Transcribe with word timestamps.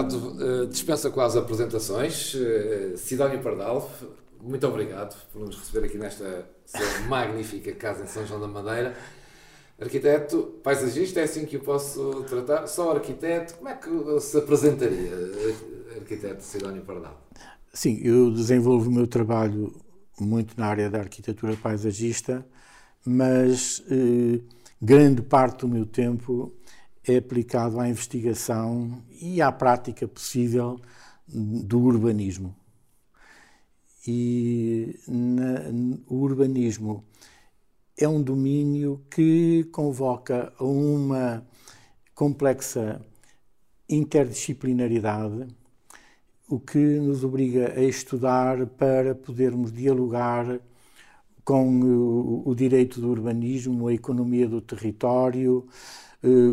convidado 0.00 0.62
uh, 0.62 0.66
dispensa 0.66 1.10
quase 1.10 1.38
apresentações, 1.38 2.34
uh, 2.34 2.96
Sidónio 2.96 3.40
Pardal, 3.40 3.90
muito 4.42 4.66
obrigado 4.66 5.16
por 5.32 5.40
nos 5.40 5.56
receber 5.58 5.86
aqui 5.86 5.98
nesta 5.98 6.46
magnífica 7.08 7.72
casa 7.72 8.04
em 8.04 8.06
São 8.06 8.26
João 8.26 8.40
da 8.40 8.48
Madeira. 8.48 8.96
Arquiteto, 9.80 10.60
paisagista, 10.62 11.20
é 11.20 11.22
assim 11.22 11.46
que 11.46 11.56
eu 11.56 11.60
posso 11.60 12.24
tratar? 12.28 12.66
Só 12.66 12.92
arquiteto, 12.92 13.54
como 13.54 13.68
é 13.68 13.74
que 13.74 14.20
se 14.20 14.36
apresentaria, 14.36 15.10
arquiteto 15.96 16.42
Sidónio 16.42 16.82
Pardal? 16.82 17.18
Sim, 17.72 17.98
eu 18.02 18.30
desenvolvo 18.30 18.90
o 18.90 18.92
meu 18.92 19.06
trabalho 19.06 19.74
muito 20.20 20.54
na 20.58 20.66
área 20.66 20.90
da 20.90 20.98
arquitetura 20.98 21.56
paisagista, 21.56 22.44
mas 23.06 23.82
eh, 23.90 24.40
grande 24.82 25.22
parte 25.22 25.60
do 25.60 25.68
meu 25.68 25.86
tempo 25.86 26.52
é 27.06 27.16
aplicado 27.16 27.80
à 27.80 27.88
investigação 27.88 29.02
e 29.20 29.40
à 29.40 29.50
prática 29.50 30.06
possível 30.06 30.80
do 31.26 31.80
urbanismo. 31.80 32.54
E 34.06 34.98
na, 35.06 35.70
o 36.08 36.16
urbanismo 36.16 37.04
é 37.98 38.08
um 38.08 38.22
domínio 38.22 39.04
que 39.10 39.64
convoca 39.72 40.52
uma 40.58 41.46
complexa 42.14 43.00
interdisciplinaridade, 43.88 45.46
o 46.48 46.58
que 46.58 46.78
nos 46.78 47.22
obriga 47.24 47.74
a 47.76 47.82
estudar 47.82 48.66
para 48.66 49.14
podermos 49.14 49.72
dialogar 49.72 50.60
com 51.44 51.80
o, 51.80 52.48
o 52.48 52.54
direito 52.54 53.00
do 53.00 53.10
urbanismo, 53.10 53.88
a 53.88 53.94
economia 53.94 54.48
do 54.48 54.60
território, 54.60 55.66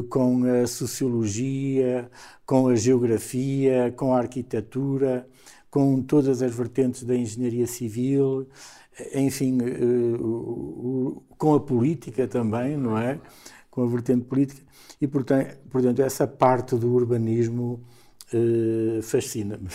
com 0.10 0.44
a 0.46 0.66
sociologia, 0.68 2.10
com 2.46 2.68
a 2.68 2.76
geografia, 2.76 3.94
com 3.96 4.14
a 4.14 4.20
arquitetura, 4.20 5.28
com 5.70 6.02
todas 6.02 6.42
as 6.42 6.54
vertentes 6.54 7.04
da 7.04 7.16
engenharia 7.16 7.68
civil, 7.68 8.48
enfim, 9.14 9.60
eh, 9.62 10.18
com 11.38 11.54
a 11.54 11.60
política 11.60 12.28
também, 12.28 12.78
não 12.78 12.98
é? 12.98 13.20
Com 13.70 13.84
a 13.84 13.88
vertente 13.88 14.26
política. 14.26 14.62
E, 15.00 15.08
portanto, 15.08 16.02
essa 16.02 16.26
parte 16.28 16.76
do 16.76 16.92
urbanismo 16.94 17.82
eh, 18.34 19.02
fascina-me 19.02 19.70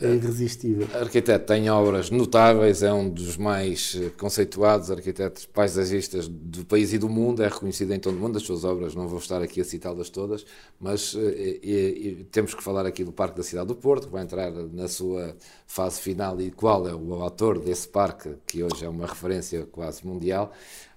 é 0.00 0.14
irresistível. 0.14 0.86
Arquiteto 0.94 1.46
tem 1.46 1.70
obras 1.70 2.10
notáveis, 2.10 2.82
é 2.82 2.92
um 2.92 3.08
dos 3.08 3.36
mais 3.36 3.98
eh, 4.00 4.10
conceituados 4.10 4.90
arquitetos 4.90 5.46
paisagistas 5.46 6.28
do 6.28 6.64
país 6.64 6.92
e 6.92 6.98
do 6.98 7.08
mundo, 7.08 7.42
é 7.42 7.48
reconhecido 7.48 7.92
em 7.92 7.98
todo 7.98 8.16
o 8.16 8.20
mundo. 8.20 8.36
As 8.36 8.42
suas 8.42 8.64
obras, 8.64 8.94
não 8.94 9.08
vou 9.08 9.18
estar 9.18 9.40
aqui 9.42 9.60
a 9.60 9.64
citá-las 9.64 10.10
todas, 10.10 10.44
mas 10.78 11.14
e, 11.14 11.60
e, 11.62 12.26
temos 12.30 12.54
que 12.54 12.62
falar 12.62 12.86
aqui 12.86 13.02
do 13.02 13.12
Parque 13.12 13.36
da 13.36 13.42
Cidade 13.42 13.68
do 13.68 13.74
Porto, 13.74 14.06
que 14.06 14.12
vai 14.12 14.22
entrar 14.22 14.50
na 14.50 14.88
sua 14.88 15.34
fase 15.66 16.00
final 16.00 16.40
e 16.40 16.50
qual 16.50 16.86
é 16.86 16.94
o 16.94 17.14
autor 17.14 17.58
desse 17.58 17.88
parque, 17.88 18.34
que 18.46 18.62
hoje 18.62 18.84
é 18.84 18.88
uma 18.88 19.06
referência 19.06 19.66
quase 19.72 20.06
mundial. 20.06 20.52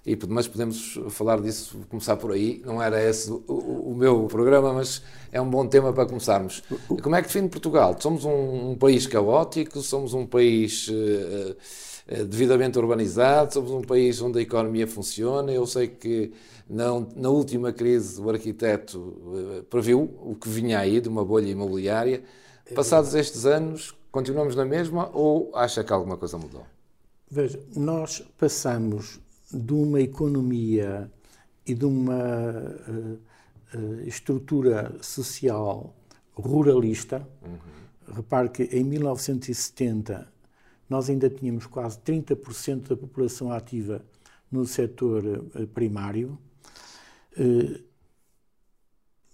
E, 0.06 0.16
mas 0.28 0.46
podemos 0.46 1.00
falar 1.10 1.40
disso, 1.40 1.80
começar 1.88 2.16
por 2.16 2.30
aí. 2.30 2.62
Não 2.64 2.80
era 2.80 3.02
esse 3.02 3.28
o, 3.28 3.42
o, 3.48 3.90
o, 3.90 3.94
meu 3.96 4.26
programa, 4.28 4.72
mas 4.72 5.02
é 5.32 5.40
um 5.40 5.50
bom 5.50 5.66
tema 5.66 5.92
para 5.92 6.06
começarmos. 6.06 6.62
Como 7.02 7.16
é 7.16 7.20
que 7.20 7.26
define 7.26 7.48
Portugal? 7.48 7.96
Somos 7.98 8.24
um, 8.24 8.70
um 8.70 8.76
país 8.76 9.04
caótico, 9.08 9.80
somos 9.80 10.14
um 10.14 10.24
país 10.24 10.86
uh, 10.86 10.92
uh, 10.92 12.24
devidamente 12.24 12.78
urbanizado, 12.78 13.52
somos 13.52 13.72
um 13.72 13.82
país 13.82 14.22
onde 14.22 14.38
a 14.38 14.42
economia 14.42 14.86
funciona. 14.86 15.50
Eu 15.50 15.66
sei 15.66 15.88
que 15.88 16.32
na, 16.70 17.04
na 17.16 17.28
última 17.28 17.72
crise 17.72 18.20
o 18.20 18.30
arquiteto 18.30 19.00
uh, 19.00 19.64
previu 19.64 20.16
o 20.22 20.36
que 20.36 20.48
vinha 20.48 20.78
aí 20.78 21.00
de 21.00 21.08
uma 21.08 21.24
bolha 21.24 21.48
imobiliária. 21.48 22.22
Passados 22.76 23.12
estes 23.12 23.44
anos, 23.44 23.92
continuamos 24.12 24.54
na 24.54 24.64
mesma 24.64 25.10
ou 25.12 25.50
acha 25.52 25.82
que 25.82 25.92
alguma 25.92 26.16
coisa 26.16 26.38
mudou? 26.38 26.64
Veja, 27.28 27.58
nós 27.74 28.22
passamos 28.38 29.25
de 29.52 29.72
uma 29.72 30.00
economia 30.00 31.10
e 31.66 31.74
de 31.74 31.84
uma 31.84 32.52
uh, 32.88 33.20
uh, 33.76 34.00
estrutura 34.02 34.96
social 35.02 35.94
ruralista. 36.34 37.26
Uhum. 37.42 38.14
Repare 38.14 38.48
que 38.48 38.62
em 38.64 38.84
1970 38.84 40.32
nós 40.88 41.10
ainda 41.10 41.28
tínhamos 41.28 41.66
quase 41.66 41.98
30% 41.98 42.88
da 42.88 42.96
população 42.96 43.50
ativa 43.50 44.04
no 44.50 44.64
setor 44.64 45.24
uh, 45.24 45.66
primário. 45.68 46.38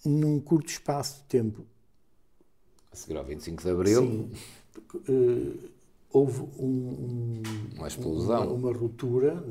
num 0.04 0.40
curto 0.40 0.68
espaço 0.68 1.18
de 1.18 1.24
tempo. 1.24 1.64
A 2.90 2.96
seguir 2.96 3.16
ao 3.16 3.24
25 3.24 3.62
de 3.62 3.70
Abril. 3.70 4.02
Sim, 4.02 4.30
houve 6.12 6.42
um, 6.58 6.66
um, 6.66 7.42
uma 7.76 7.88
explosão, 7.88 8.54
uma, 8.54 8.70
uma, 8.70 8.72
ruptura 8.72 9.42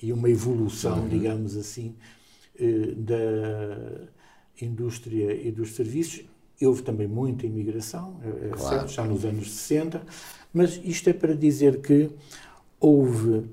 e 0.00 0.12
uma 0.12 0.30
evolução, 0.30 1.00
uhum. 1.00 1.08
digamos 1.08 1.56
assim, 1.56 1.96
eh, 2.58 2.94
da 2.96 4.08
indústria 4.60 5.32
e 5.34 5.50
dos 5.50 5.74
serviços. 5.74 6.24
Houve 6.60 6.82
também 6.82 7.06
muita 7.06 7.46
imigração, 7.46 8.20
é, 8.22 8.46
é 8.46 8.48
claro. 8.50 8.58
certo, 8.58 8.88
já 8.90 9.04
nos 9.04 9.24
anos 9.24 9.50
60, 9.50 10.02
mas 10.52 10.80
isto 10.84 11.10
é 11.10 11.12
para 11.12 11.34
dizer 11.34 11.80
que 11.80 12.10
houve 12.80 13.44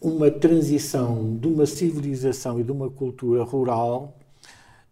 uma 0.00 0.30
transição 0.30 1.36
de 1.36 1.48
uma 1.48 1.66
civilização 1.66 2.60
e 2.60 2.62
de 2.62 2.70
uma 2.70 2.90
cultura 2.90 3.42
rural 3.42 4.16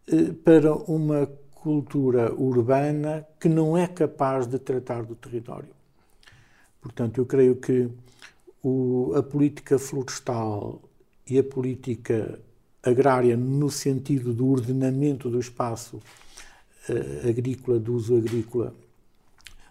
eh, 0.08 0.32
para 0.44 0.74
uma 0.74 1.28
cultura 1.54 2.34
urbana 2.34 3.26
que 3.38 3.48
não 3.48 3.76
é 3.76 3.86
capaz 3.86 4.46
de 4.46 4.58
tratar 4.58 5.04
do 5.04 5.14
território. 5.14 5.81
Portanto, 6.82 7.18
eu 7.18 7.24
creio 7.24 7.54
que 7.54 7.88
o, 8.60 9.12
a 9.14 9.22
política 9.22 9.78
florestal 9.78 10.82
e 11.28 11.38
a 11.38 11.44
política 11.44 12.40
agrária, 12.82 13.36
no 13.36 13.70
sentido 13.70 14.34
do 14.34 14.48
ordenamento 14.48 15.30
do 15.30 15.38
espaço 15.38 15.96
uh, 16.88 17.28
agrícola, 17.28 17.78
do 17.78 17.94
uso 17.94 18.16
agrícola, 18.16 18.74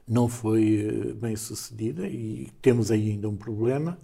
não 0.07 0.29
foi 0.29 0.87
uh, 0.87 1.13
bem 1.15 1.35
sucedida 1.35 2.07
e 2.07 2.49
temos 2.61 2.89
ainda 2.89 3.27
um 3.27 3.35
problema. 3.35 3.99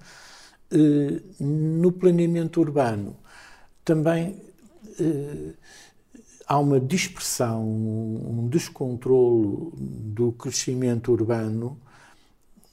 Uh, 0.69 1.43
no 1.43 1.93
planeamento 1.93 2.59
urbano, 2.59 3.15
também 3.85 4.35
há 6.45 6.59
uma 6.59 6.79
dispersão, 6.79 7.63
um 7.63 8.49
descontrolo 8.49 9.71
do 9.77 10.33
crescimento 10.33 11.11
urbano 11.11 11.79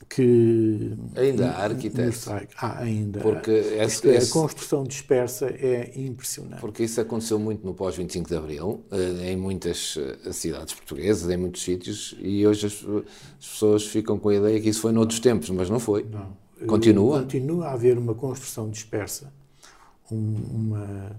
que 0.08 0.96
ainda 1.16 1.50
há 1.50 1.64
arquitetos. 1.64 2.26
há 2.56 2.78
ainda. 2.78 3.20
Porque 3.20 3.50
esse, 3.50 4.08
esse, 4.08 4.30
a 4.30 4.32
construção 4.32 4.84
dispersa 4.84 5.46
é 5.46 5.92
impressionante. 5.96 6.60
Porque 6.60 6.84
isso 6.84 7.00
aconteceu 7.00 7.38
muito 7.38 7.64
no 7.64 7.74
pós 7.74 7.96
25 7.96 8.28
de 8.28 8.36
abril 8.36 8.84
eh, 8.90 9.32
em 9.32 9.36
muitas 9.36 9.98
eh, 9.98 10.32
cidades 10.32 10.74
portuguesas 10.74 11.28
em 11.30 11.36
muitos 11.36 11.62
sítios 11.62 12.14
e 12.20 12.46
hoje 12.46 12.66
as, 12.66 12.74
as 12.74 13.46
pessoas 13.46 13.86
ficam 13.86 14.18
com 14.18 14.28
a 14.28 14.34
ideia 14.34 14.60
que 14.60 14.68
isso 14.68 14.80
foi 14.80 14.92
noutros 14.92 15.20
tempos 15.20 15.50
mas 15.50 15.70
não 15.70 15.80
foi. 15.80 16.04
Não. 16.04 16.66
continua. 16.66 17.20
Continua 17.22 17.68
a 17.68 17.72
haver 17.72 17.98
uma 17.98 18.14
construção 18.14 18.70
dispersa 18.70 19.32
uma 20.10 21.18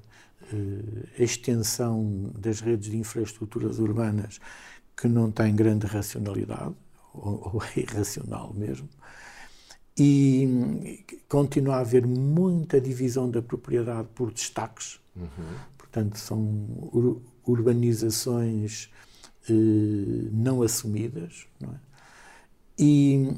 extensão 1.18 2.31
das 2.38 2.59
redes 2.59 2.90
de 2.90 2.97
infraestruturas 2.97 3.79
urbanas 3.79 4.40
que 4.95 5.07
não 5.07 5.31
tem 5.31 5.56
grande 5.56 5.88
racionalidade 5.88 6.75
ou, 7.22 7.52
ou 7.53 7.64
é 7.64 7.80
irracional 7.80 8.54
mesmo. 8.54 8.89
E 9.98 11.06
continua 11.30 11.78
a 11.78 11.80
haver 11.80 12.06
muita 12.06 12.81
divisão 12.81 13.30
da 13.30 13.42
propriedade 13.42 14.07
por 14.13 14.31
destaques. 14.31 15.00
Uhum. 15.16 15.30
Portanto, 15.78 16.18
são 16.18 16.39
ur 16.92 17.22
urbanizações 17.48 18.89
eh, 19.50 19.54
não 20.31 20.62
assumidas. 20.63 21.45
Não 21.60 21.69
é? 21.69 21.75
E 22.78 23.38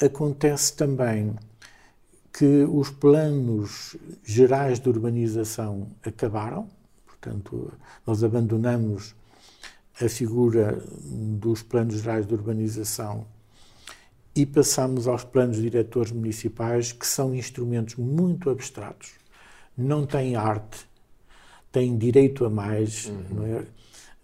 acontece 0.00 0.74
também 0.76 1.34
que 2.32 2.64
os 2.64 2.90
planos 2.90 3.96
gerais 4.24 4.78
de 4.78 4.88
urbanização 4.88 5.88
acabaram, 6.04 6.68
portanto, 7.06 7.72
nós 8.06 8.22
abandonamos 8.24 9.14
a 10.02 10.08
figura 10.08 10.82
dos 11.00 11.62
planos 11.62 12.00
gerais 12.00 12.26
de 12.26 12.34
urbanização 12.34 13.26
e 14.34 14.46
passamos 14.46 15.06
aos 15.06 15.24
planos 15.24 15.58
diretores 15.58 16.10
municipais, 16.10 16.90
que 16.92 17.06
são 17.06 17.34
instrumentos 17.34 17.96
muito 17.96 18.48
abstratos, 18.48 19.12
não 19.76 20.06
têm 20.06 20.36
arte, 20.36 20.86
têm 21.70 21.96
direito 21.96 22.44
a 22.44 22.50
mais, 22.50 23.06
uhum. 23.06 23.46
é? 23.46 23.66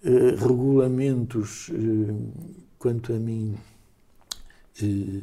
uh, 0.09 0.37
regulamentos, 0.37 1.69
uh, 1.69 2.33
quanto 2.79 3.13
a 3.13 3.19
mim, 3.19 3.55
uh, 4.83 5.23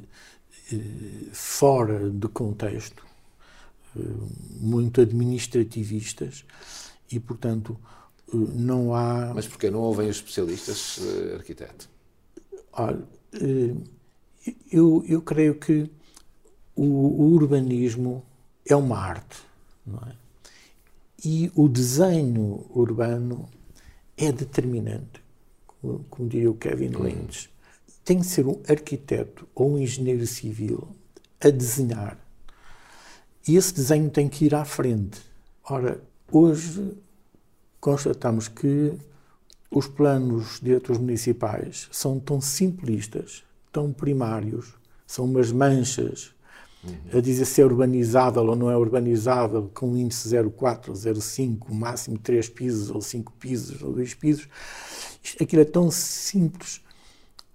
fora 1.31 2.09
de 2.09 2.27
contexto, 2.27 3.05
muito 4.59 4.99
administrativistas, 4.99 6.43
e, 7.09 7.19
portanto, 7.19 7.79
não 8.33 8.93
há. 8.93 9.33
Mas 9.33 9.47
porquê 9.47 9.69
não 9.69 9.79
ouvem 9.79 10.09
os 10.09 10.17
especialistas, 10.17 10.99
arquiteto? 11.33 11.89
Olha, 12.73 13.01
eu, 14.71 15.03
eu 15.07 15.21
creio 15.21 15.55
que 15.55 15.89
o, 16.75 16.83
o 16.83 17.33
urbanismo 17.33 18.23
é 18.67 18.75
uma 18.75 18.97
arte, 18.97 19.37
não 19.85 19.99
é? 19.99 20.15
E 21.23 21.51
o 21.55 21.67
desenho 21.67 22.65
urbano 22.69 23.49
é 24.17 24.31
determinante, 24.31 25.23
como, 25.65 26.05
como 26.09 26.29
diria 26.29 26.51
o 26.51 26.55
Kevin 26.55 26.95
hum. 26.95 27.03
Lynch. 27.03 27.49
Tem 28.03 28.19
que 28.19 28.25
ser 28.25 28.45
um 28.45 28.61
arquiteto 28.69 29.47
ou 29.55 29.73
um 29.73 29.79
engenheiro 29.79 30.27
civil 30.27 30.87
a 31.41 31.49
desenhar. 31.49 32.19
E 33.47 33.55
esse 33.55 33.73
desenho 33.73 34.09
tem 34.09 34.29
que 34.29 34.45
ir 34.45 34.53
à 34.53 34.63
frente. 34.65 35.21
Ora, 35.63 36.01
hoje 36.31 36.95
constatamos 37.85 38.47
que 38.47 38.93
os 39.69 39.87
planos 39.87 40.59
diretores 40.59 40.99
municipais 40.99 41.87
são 41.91 42.19
tão 42.19 42.41
simplistas, 42.41 43.43
tão 43.71 43.93
primários, 43.93 44.73
são 45.05 45.25
umas 45.25 45.51
manchas 45.51 46.33
a 47.13 47.19
dizer 47.19 47.45
se 47.45 47.61
é 47.61 47.65
urbanizável 47.65 48.43
ou 48.43 48.55
não 48.55 48.71
é 48.71 48.75
urbanizável, 48.75 49.69
com 49.71 49.91
um 49.91 49.97
índice 49.97 50.27
0,4, 50.29 50.93
0,5, 50.93 51.71
máximo 51.71 52.17
3 52.17 52.49
pisos, 52.49 52.89
ou 52.89 53.01
5 53.01 53.31
pisos, 53.33 53.79
ou 53.83 53.93
2 53.93 54.15
pisos. 54.15 54.47
Aquilo 55.39 55.61
é 55.61 55.65
tão 55.65 55.91
simples, 55.91 56.81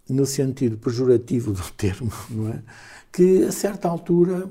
no 0.09 0.26
sentido 0.26 0.79
pejorativo 0.79 1.53
do 1.53 1.71
termo, 1.76 2.12
não 2.29 2.50
é? 2.50 2.62
Que 3.11 3.43
a 3.43 3.50
certa 3.50 3.88
altura 3.88 4.49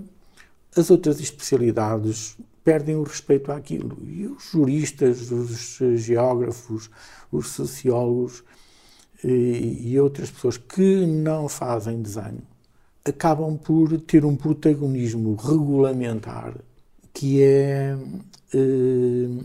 as 0.75 0.91
outras 0.91 1.21
especialidades 1.21 2.37
perdem 2.69 2.95
o 2.95 3.01
respeito 3.01 3.51
àquilo. 3.51 3.97
E 4.05 4.27
os 4.27 4.51
juristas, 4.51 5.31
os 5.31 5.79
geógrafos, 5.99 6.87
os 7.31 7.47
sociólogos 7.47 8.43
e, 9.23 9.89
e 9.89 9.99
outras 9.99 10.29
pessoas 10.29 10.57
que 10.57 11.03
não 11.07 11.49
fazem 11.49 11.99
desenho 11.99 12.43
acabam 13.03 13.57
por 13.57 13.99
ter 14.01 14.23
um 14.23 14.35
protagonismo 14.35 15.33
regulamentar 15.33 16.53
que 17.11 17.41
é 17.41 17.97
eh, 18.53 19.43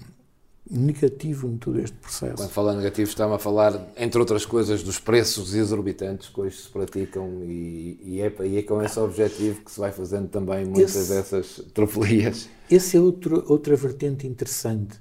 negativo 0.71 1.49
em 1.49 1.59
todo 1.59 1.79
este 1.79 1.97
processo. 1.99 2.37
Quando 2.37 2.51
fala 2.51 2.75
negativo, 2.75 3.09
está-me 3.09 3.35
a 3.35 3.39
falar, 3.39 3.93
entre 3.97 4.19
outras 4.19 4.47
coisas, 4.47 4.83
dos 4.83 4.99
preços 4.99 5.55
exorbitantes 5.55 6.29
que 6.29 6.41
hoje 6.41 6.57
se 6.57 6.69
praticam 6.69 7.43
e, 7.45 8.01
e, 8.03 8.21
é, 8.23 8.35
e 8.47 8.59
é 8.59 8.63
com 8.63 8.83
esse 8.83 8.99
objetivo 8.99 9.61
que 9.63 9.71
se 9.71 9.79
vai 9.79 9.93
fazendo 9.93 10.29
também 10.29 10.65
muitas 10.65 10.97
esse, 10.97 11.13
dessas 11.13 11.63
trofelias. 11.75 12.49
Essa 12.71 12.97
é 12.97 13.01
outro, 13.01 13.45
outra 13.47 13.77
vertente 13.77 14.27
interessante, 14.27 14.99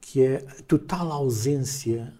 que 0.00 0.22
é 0.22 0.36
a 0.36 0.62
total 0.62 1.10
ausência 1.10 2.14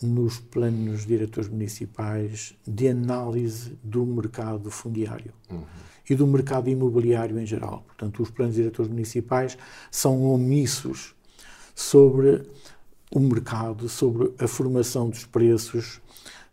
nos 0.00 0.38
planos 0.38 1.04
diretores 1.04 1.50
municipais 1.50 2.54
de 2.66 2.88
análise 2.88 3.78
do 3.82 4.06
mercado 4.06 4.70
fundiário 4.70 5.34
uhum. 5.50 5.64
e 6.08 6.14
do 6.14 6.26
mercado 6.26 6.70
imobiliário 6.70 7.38
em 7.38 7.44
geral. 7.44 7.84
Portanto, 7.86 8.22
os 8.22 8.30
planos 8.30 8.54
diretores 8.54 8.90
municipais 8.90 9.58
são 9.90 10.22
omissos 10.24 11.14
sobre 11.74 12.42
o 13.12 13.20
mercado, 13.20 13.88
sobre 13.88 14.32
a 14.38 14.46
formação 14.46 15.08
dos 15.08 15.24
preços, 15.24 16.00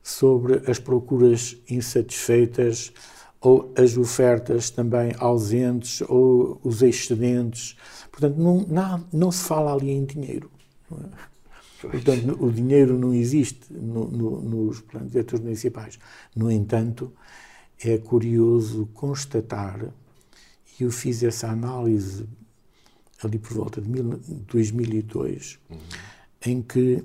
sobre 0.01 0.69
as 0.69 0.79
procuras 0.79 1.57
insatisfeitas 1.69 2.91
ou 3.39 3.71
as 3.77 3.97
ofertas 3.97 4.69
também 4.69 5.13
ausentes 5.19 6.01
ou 6.07 6.59
os 6.63 6.81
excedentes. 6.81 7.75
Portanto, 8.11 8.37
não, 8.37 8.61
não, 8.61 9.05
não 9.13 9.31
se 9.31 9.43
fala 9.43 9.73
ali 9.73 9.91
em 9.91 10.05
dinheiro. 10.05 10.49
É? 10.91 11.27
Portanto, 11.81 12.43
o 12.43 12.51
dinheiro 12.51 12.97
não 12.97 13.13
existe 13.13 13.71
no, 13.71 14.09
no, 14.09 14.41
nos 14.41 14.81
planos 14.81 15.11
diretores 15.11 15.43
municipais. 15.43 15.99
No 16.35 16.51
entanto, 16.51 17.13
é 17.79 17.97
curioso 17.97 18.87
constatar, 18.93 19.93
e 20.79 20.83
eu 20.83 20.91
fiz 20.91 21.21
essa 21.21 21.49
análise 21.49 22.27
ali 23.23 23.39
por 23.39 23.53
volta 23.53 23.81
de 23.81 23.89
2002, 23.89 25.59
uhum. 25.69 25.77
em 26.45 26.61
que 26.61 27.03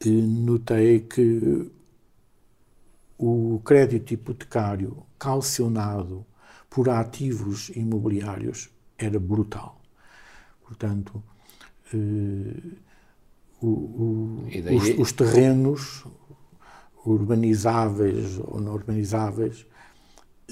eh, 0.00 0.08
notei 0.08 1.00
que 1.00 1.70
o 3.18 3.60
crédito 3.64 4.14
hipotecário 4.14 5.02
calcionado 5.18 6.24
por 6.70 6.88
ativos 6.88 7.70
imobiliários 7.70 8.70
era 8.96 9.18
brutal. 9.18 9.80
Portanto, 10.62 11.22
eh, 11.92 12.76
o, 13.60 13.66
o, 13.66 14.46
daí... 14.62 14.76
os, 14.76 14.98
os, 14.98 15.12
terrenos 15.12 16.04
urbanizáveis 17.04 18.38
ou 18.38 18.60
não 18.60 18.74
urbanizáveis 18.74 19.66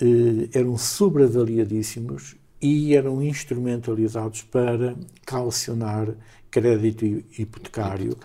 eh, 0.00 0.48
eram 0.52 0.76
sobreavaliadíssimos 0.76 2.36
e 2.60 2.94
eram 2.94 3.22
instrumentalizados 3.22 4.42
para 4.42 4.96
calcionar 5.24 6.14
crédito 6.50 7.04
hipotecário, 7.04 8.12
hipotecário. 8.12 8.16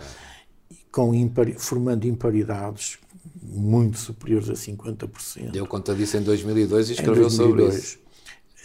Com 0.90 1.14
impari, 1.14 1.54
formando 1.54 2.06
imparidades 2.06 2.98
muito 3.42 3.98
superiores 3.98 4.48
a 4.48 4.54
50%. 4.54 5.50
Deu 5.50 5.66
conta 5.66 5.94
disso 5.94 6.16
em 6.16 6.22
2002 6.22 6.90
e 6.90 6.92
escreveu 6.92 7.22
2002. 7.22 7.74
sobre 7.74 7.78
isso. 7.78 8.02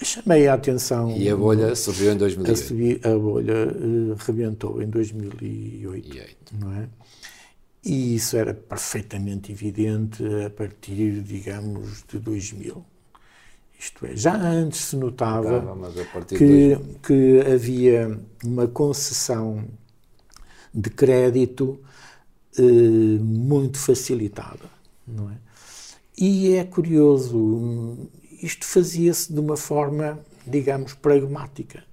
Chamei 0.04 0.48
a 0.48 0.54
atenção. 0.54 1.16
E 1.18 1.28
a 1.30 1.36
bolha 1.36 1.75
surgiu 1.75 2.12
em 2.12 2.18
2008. 2.18 3.08
A, 3.08 3.12
a 3.12 3.18
bolha 3.18 3.68
uh, 3.68 4.16
rebentou 4.19 4.81
em 4.81 4.90
2008, 4.90 6.56
não 6.60 6.72
é? 6.74 6.88
E 7.84 8.16
isso 8.16 8.38
era 8.38 8.54
perfeitamente 8.54 9.52
evidente 9.52 10.24
a 10.46 10.50
partir, 10.50 11.22
digamos, 11.22 12.04
de 12.08 12.19
2000. 12.19 12.86
Isto 13.80 14.06
é, 14.06 14.16
já 14.16 14.36
antes 14.36 14.82
se 14.82 14.96
notava 14.96 15.78
que, 16.28 16.78
que 17.04 17.40
havia 17.42 18.20
uma 18.44 18.68
concessão 18.68 19.64
de 20.74 20.90
crédito 20.90 21.80
eh, 22.58 22.62
muito 22.62 23.78
facilitada, 23.78 24.66
não 25.08 25.30
é? 25.30 25.38
E 26.18 26.56
é 26.56 26.64
curioso, 26.64 28.10
isto 28.42 28.66
fazia-se 28.66 29.31
de 29.31 29.40
uma 29.40 29.56
forma, 29.56 30.19
digamos, 30.46 30.96
pragmática. 30.96 31.84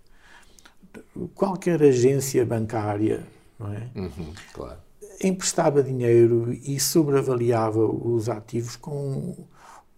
Qualquer 1.34 1.82
agência 1.82 2.46
bancária 2.46 3.26
não 3.58 3.72
é? 3.72 3.88
Uhum, 3.94 4.32
claro. 4.52 4.78
emprestava 5.22 5.82
dinheiro 5.82 6.52
e 6.52 6.78
sobreavaliava 6.80 7.84
os 7.84 8.28
ativos 8.28 8.76
com 8.76 9.46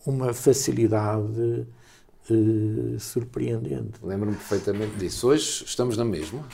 uma 0.05 0.33
facilidade 0.33 1.67
uh, 2.31 3.01
surpreendente. 3.01 3.99
Lembro-me 4.03 4.37
perfeitamente 4.37 4.97
disso. 4.97 5.29
Hoje 5.29 5.65
estamos 5.65 5.97
na 5.97 6.05
mesma. 6.05 6.45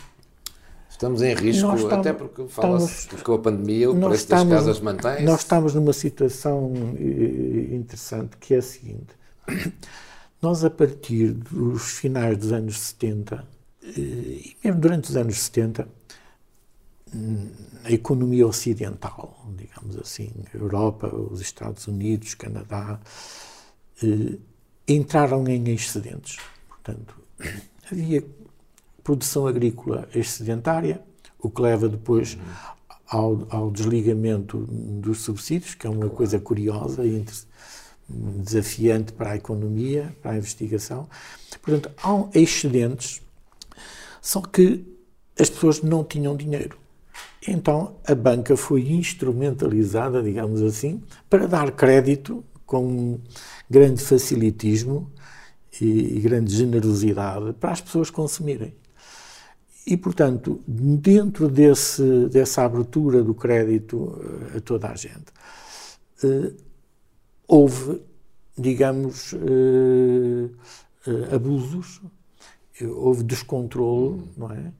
Estamos 0.88 1.22
em 1.22 1.34
risco, 1.34 1.74
estamos, 1.74 1.92
até 1.92 2.12
porque 2.12 2.46
fala-se 2.46 3.08
que 3.08 3.22
com 3.22 3.34
a 3.34 3.38
pandemia 3.38 3.90
o 3.90 3.94
preço 3.98 4.14
estamos, 4.14 4.48
das 4.48 4.58
casas 4.58 4.80
mantém-se. 4.80 5.22
Nós 5.24 5.40
estamos 5.40 5.74
numa 5.74 5.92
situação 5.92 6.72
eh, 6.96 7.74
interessante 7.74 8.36
que 8.36 8.54
é 8.54 8.58
a 8.58 8.62
seguinte 8.62 9.08
nós, 10.42 10.64
a 10.64 10.70
partir 10.70 11.32
dos 11.32 11.98
finais 11.98 12.36
dos 12.36 12.52
anos 12.52 12.78
70, 12.78 13.46
eh, 13.84 13.88
e 13.96 14.56
mesmo 14.64 14.80
durante 14.80 15.08
os 15.08 15.16
anos 15.16 15.38
70, 15.38 15.88
a 17.84 17.92
economia 17.92 18.46
ocidental, 18.46 19.46
digamos 19.56 19.96
assim, 19.98 20.32
Europa, 20.52 21.14
os 21.14 21.40
Estados 21.40 21.86
Unidos, 21.86 22.34
Canadá, 22.34 23.00
eh, 24.02 24.36
entraram 24.94 25.46
em 25.48 25.68
excedentes. 25.68 26.38
Portanto, 26.68 27.14
havia 27.90 28.24
produção 29.02 29.46
agrícola 29.46 30.08
excedentária, 30.14 31.02
o 31.38 31.50
que 31.50 31.60
leva 31.60 31.88
depois 31.88 32.38
ao, 33.08 33.46
ao 33.50 33.70
desligamento 33.70 34.58
dos 34.68 35.22
subsídios, 35.22 35.74
que 35.74 35.86
é 35.86 35.90
uma 35.90 36.08
coisa 36.08 36.38
curiosa 36.38 37.04
e 37.04 37.24
desafiante 38.08 39.12
para 39.12 39.32
a 39.32 39.36
economia, 39.36 40.14
para 40.22 40.32
a 40.32 40.36
investigação. 40.36 41.08
Portanto, 41.60 41.90
há 42.02 42.38
excedentes, 42.38 43.20
só 44.20 44.40
que 44.40 44.84
as 45.38 45.50
pessoas 45.50 45.82
não 45.82 46.04
tinham 46.04 46.36
dinheiro. 46.36 46.78
Então 47.46 47.96
a 48.06 48.14
banca 48.14 48.56
foi 48.56 48.90
instrumentalizada, 48.90 50.22
digamos 50.22 50.62
assim, 50.62 51.02
para 51.28 51.46
dar 51.46 51.72
crédito 51.72 52.44
com 52.72 53.20
grande 53.68 54.02
facilitismo 54.02 55.12
e 55.78 56.18
grande 56.20 56.56
generosidade 56.56 57.52
para 57.52 57.72
as 57.72 57.82
pessoas 57.82 58.08
consumirem. 58.08 58.74
E, 59.86 59.94
portanto, 59.94 60.58
dentro 60.66 61.50
desse, 61.50 62.28
dessa 62.30 62.64
abertura 62.64 63.22
do 63.22 63.34
crédito 63.34 64.18
eh, 64.54 64.56
a 64.56 64.60
toda 64.62 64.88
a 64.88 64.94
gente, 64.94 65.26
eh, 66.24 66.52
houve, 67.46 68.00
digamos, 68.56 69.34
uh, 69.34 70.50
uh, 71.06 71.34
abusos, 71.34 72.00
houve 72.80 73.22
descontrole, 73.22 74.22
não 74.34 74.50
é? 74.50 74.72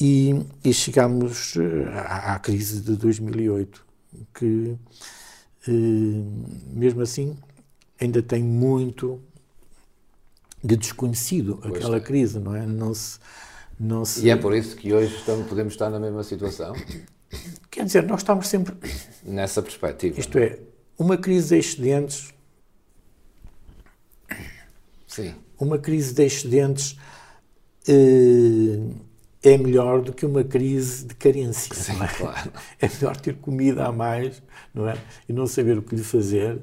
E, 0.00 0.40
e 0.62 0.72
chegámos 0.72 1.54
à, 1.92 2.34
à, 2.34 2.38
crise 2.38 2.80
de 2.82 2.94
2008, 2.96 3.84
que, 4.34 4.76
mesmo 5.66 7.02
assim, 7.02 7.36
ainda 8.00 8.22
tem 8.22 8.42
muito 8.42 9.20
de 10.62 10.76
desconhecido 10.76 11.58
pois 11.60 11.74
aquela 11.74 11.96
é. 11.96 12.00
crise, 12.00 12.38
não 12.38 12.54
é? 12.54 12.66
Não 12.66 12.94
se, 12.94 13.18
não 13.78 14.04
se... 14.04 14.26
E 14.26 14.30
é 14.30 14.36
por 14.36 14.54
isso 14.54 14.76
que 14.76 14.92
hoje 14.92 15.14
estamos, 15.16 15.46
podemos 15.46 15.72
estar 15.72 15.90
na 15.90 16.00
mesma 16.00 16.22
situação? 16.22 16.74
Quer 17.70 17.84
dizer, 17.84 18.02
nós 18.04 18.20
estamos 18.20 18.48
sempre. 18.48 18.74
Nessa 19.22 19.62
perspectiva. 19.62 20.18
Isto 20.18 20.38
é, 20.38 20.58
uma 20.98 21.16
crise 21.16 21.48
de 21.48 21.58
excedentes. 21.58 22.34
Sim. 25.06 25.34
Uma 25.58 25.78
crise 25.78 26.14
de 26.14 26.24
excedentes 26.24 26.96
eh, 27.86 28.78
é 29.42 29.56
melhor 29.56 30.02
do 30.02 30.12
que 30.12 30.26
uma 30.26 30.44
crise 30.44 31.06
de 31.06 31.14
carência. 31.14 31.74
Sim, 31.74 32.02
é? 32.02 32.08
claro. 32.08 32.52
É 32.80 32.88
melhor 32.88 33.16
ter 33.16 33.36
comida 33.36 33.86
a 33.86 33.92
mais, 33.92 34.42
não 34.74 34.88
é? 34.88 34.96
E 35.28 35.32
não 35.32 35.46
saber 35.46 35.78
o 35.78 35.82
que 35.82 35.94
lhe 35.94 36.04
fazer. 36.04 36.60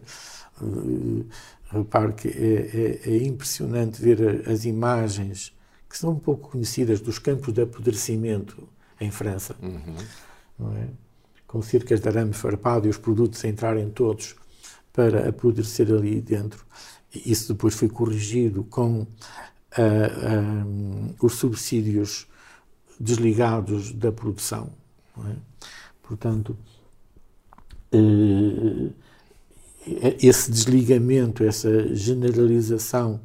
Uh, 0.62 1.26
repare 1.70 2.14
que 2.14 2.28
é, 2.30 3.10
é, 3.10 3.16
é, 3.16 3.24
impressionante 3.26 4.02
ver 4.02 4.48
as 4.50 4.64
imagens 4.64 5.54
que 5.90 5.98
são 5.98 6.12
um 6.12 6.20
pouco 6.20 6.52
conhecidas 6.52 7.02
dos 7.02 7.20
campos 7.20 7.54
de 7.54 7.62
apodrecimento 7.62 8.68
em 9.00 9.12
França. 9.12 9.56
Uhum 9.62 9.96
não 10.58 10.76
é? 10.76 10.88
com 11.48 11.62
cercas 11.62 12.00
de 12.02 12.08
arame 12.08 12.34
farpado 12.34 12.88
e 12.88 12.90
os 12.90 12.98
produtos 12.98 13.44
entrarem 13.44 13.90
todos 13.90 14.36
para 14.92 15.30
apodrecer 15.30 15.92
ali 15.92 16.20
dentro. 16.20 16.66
Isso 17.14 17.54
depois 17.54 17.76
foi 17.76 17.88
corrigido 17.88 18.64
com 18.64 19.02
uh, 19.02 19.08
uh, 19.78 21.16
os 21.22 21.36
subsídios 21.36 22.28
desligados 23.00 23.92
da 23.92 24.12
produção. 24.12 24.70
É? 25.18 25.36
Portanto, 26.04 26.58
uh, 27.94 28.94
esse 30.22 30.52
desligamento, 30.52 31.44
essa 31.44 31.94
generalização 31.96 33.22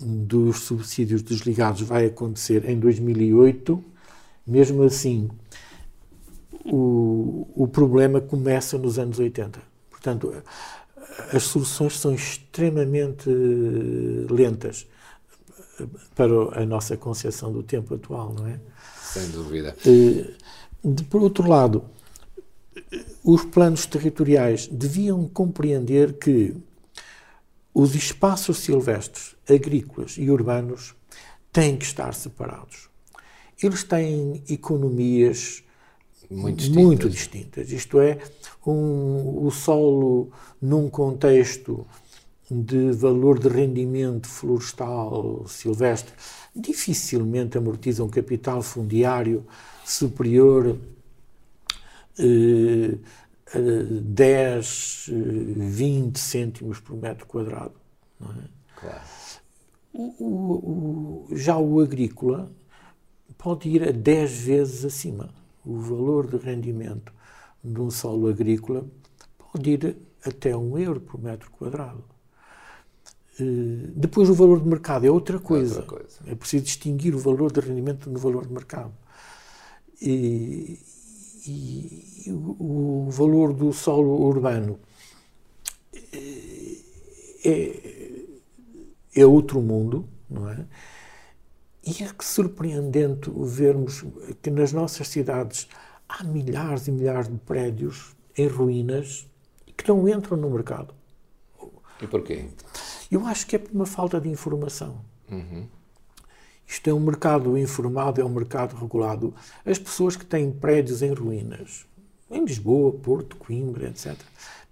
dos 0.00 0.60
subsídios 0.60 1.22
desligados 1.22 1.82
vai 1.82 2.06
acontecer 2.06 2.68
em 2.68 2.78
2008. 2.78 3.82
Mesmo 4.46 4.82
assim, 4.82 5.30
o, 6.64 7.46
o 7.54 7.68
problema 7.68 8.20
começa 8.20 8.76
nos 8.76 8.98
anos 8.98 9.18
80. 9.18 9.60
Portanto, 9.90 10.32
as 11.32 11.42
soluções 11.44 11.98
são 11.98 12.14
extremamente 12.14 13.28
lentas 14.30 14.86
para 16.14 16.60
a 16.60 16.66
nossa 16.66 16.96
concepção 16.96 17.52
do 17.52 17.62
tempo 17.62 17.94
atual, 17.94 18.32
não 18.32 18.46
é? 18.46 18.58
Sem 19.02 19.28
dúvida. 19.30 19.76
Eh, 19.86 20.34
de, 20.84 21.04
por 21.04 21.22
outro 21.22 21.48
lado, 21.48 21.84
os 23.24 23.44
planos 23.44 23.86
territoriais 23.86 24.66
deviam 24.66 25.26
compreender 25.28 26.14
que 26.14 26.54
os 27.74 27.94
espaços 27.94 28.58
silvestres, 28.58 29.36
agrícolas 29.48 30.16
e 30.18 30.30
urbanos 30.30 30.94
têm 31.52 31.76
que 31.76 31.84
estar 31.84 32.12
separados. 32.14 32.88
Eles 33.62 33.82
têm 33.82 34.42
economias 34.48 35.62
muito 36.30 36.58
distintas. 36.58 36.84
Muito 36.84 37.10
distintas. 37.10 37.72
Isto 37.72 38.00
é, 38.00 38.18
um, 38.66 39.46
o 39.46 39.50
solo 39.50 40.30
num 40.60 40.88
contexto 40.88 41.86
de 42.50 42.92
valor 42.92 43.38
de 43.38 43.48
rendimento 43.48 44.26
florestal 44.26 45.44
silvestre 45.46 46.14
dificilmente 46.54 47.58
amortiza 47.58 48.02
um 48.02 48.08
capital 48.08 48.62
fundiário 48.62 49.46
superior 49.84 50.78
eh, 52.18 52.98
a 53.54 53.58
10, 54.02 55.10
20 55.10 56.18
cêntimos 56.18 56.80
por 56.80 56.96
metro 56.96 57.26
quadrado. 57.26 57.74
É? 58.20 58.48
Claro. 58.80 59.04
O, 59.92 60.14
o, 60.18 61.26
o, 61.32 61.36
já 61.36 61.56
o 61.56 61.80
agrícola 61.80 62.50
pode 63.36 63.68
ir 63.68 63.88
a 63.88 63.92
10 63.92 64.40
vezes 64.40 64.84
acima 64.84 65.34
o 65.64 65.78
valor 65.78 66.26
de 66.26 66.36
rendimento 66.36 67.12
de 67.62 67.80
um 67.80 67.90
solo 67.90 68.28
agrícola 68.28 68.86
pode 69.38 69.70
ir 69.70 69.96
até 70.24 70.56
um 70.56 70.78
euro 70.78 71.00
por 71.00 71.20
metro 71.20 71.50
quadrado. 71.50 72.04
Eh, 73.40 73.90
depois, 73.94 74.28
o 74.28 74.34
valor 74.34 74.60
de 74.60 74.68
mercado 74.68 75.06
é 75.06 75.10
outra 75.10 75.38
coisa. 75.38 75.80
outra 75.80 75.98
coisa. 75.98 76.18
É 76.26 76.34
preciso 76.34 76.64
distinguir 76.64 77.14
o 77.14 77.18
valor 77.18 77.52
de 77.52 77.60
rendimento 77.60 78.10
do 78.10 78.18
valor 78.18 78.46
de 78.46 78.52
mercado. 78.52 78.92
E, 80.00 80.78
e, 81.46 82.22
e 82.26 82.32
o, 82.32 83.06
o, 83.06 83.10
valor 83.10 83.52
do 83.52 83.72
solo 83.72 84.20
urbano 84.26 84.78
eh, 86.12 86.76
é, 87.44 88.26
é 89.14 89.26
outro 89.26 89.60
mundo, 89.60 90.08
não 90.28 90.48
é? 90.48 90.64
E 91.84 92.02
é 92.02 92.12
que 92.12 92.24
surpreendente 92.24 93.30
vermos 93.34 94.04
que 94.42 94.50
nas 94.50 94.72
nossas 94.72 95.08
cidades 95.08 95.68
há 96.08 96.22
milhares 96.22 96.86
e 96.86 96.92
milhares 96.92 97.28
de 97.28 97.38
prédios 97.38 98.14
em 98.36 98.46
ruínas 98.46 99.26
que 99.76 99.88
não 99.88 100.08
entram 100.08 100.36
no 100.36 100.50
mercado. 100.50 100.94
E 102.00 102.06
porquê? 102.06 102.48
Eu 103.10 103.26
acho 103.26 103.46
que 103.46 103.56
é 103.56 103.58
por 103.58 103.72
uma 103.72 103.86
falta 103.86 104.20
de 104.20 104.28
informação. 104.28 105.00
Uhum. 105.30 105.66
Isto 106.66 106.90
é 106.90 106.92
um 106.92 107.00
mercado 107.00 107.56
informado, 107.56 108.20
é 108.20 108.24
um 108.24 108.28
mercado 108.28 108.76
regulado. 108.76 109.34
As 109.64 109.78
pessoas 109.78 110.16
que 110.16 110.26
têm 110.26 110.50
prédios 110.50 111.02
em 111.02 111.12
ruínas, 111.12 111.86
em 112.30 112.44
Lisboa, 112.44 112.92
Porto, 112.92 113.36
Coimbra, 113.36 113.88
etc., 113.88 114.14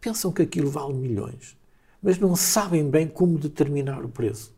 pensam 0.00 0.30
que 0.30 0.42
aquilo 0.42 0.70
vale 0.70 0.92
milhões, 0.92 1.56
mas 2.02 2.18
não 2.18 2.36
sabem 2.36 2.88
bem 2.88 3.08
como 3.08 3.38
determinar 3.38 4.04
o 4.04 4.08
preço. 4.08 4.54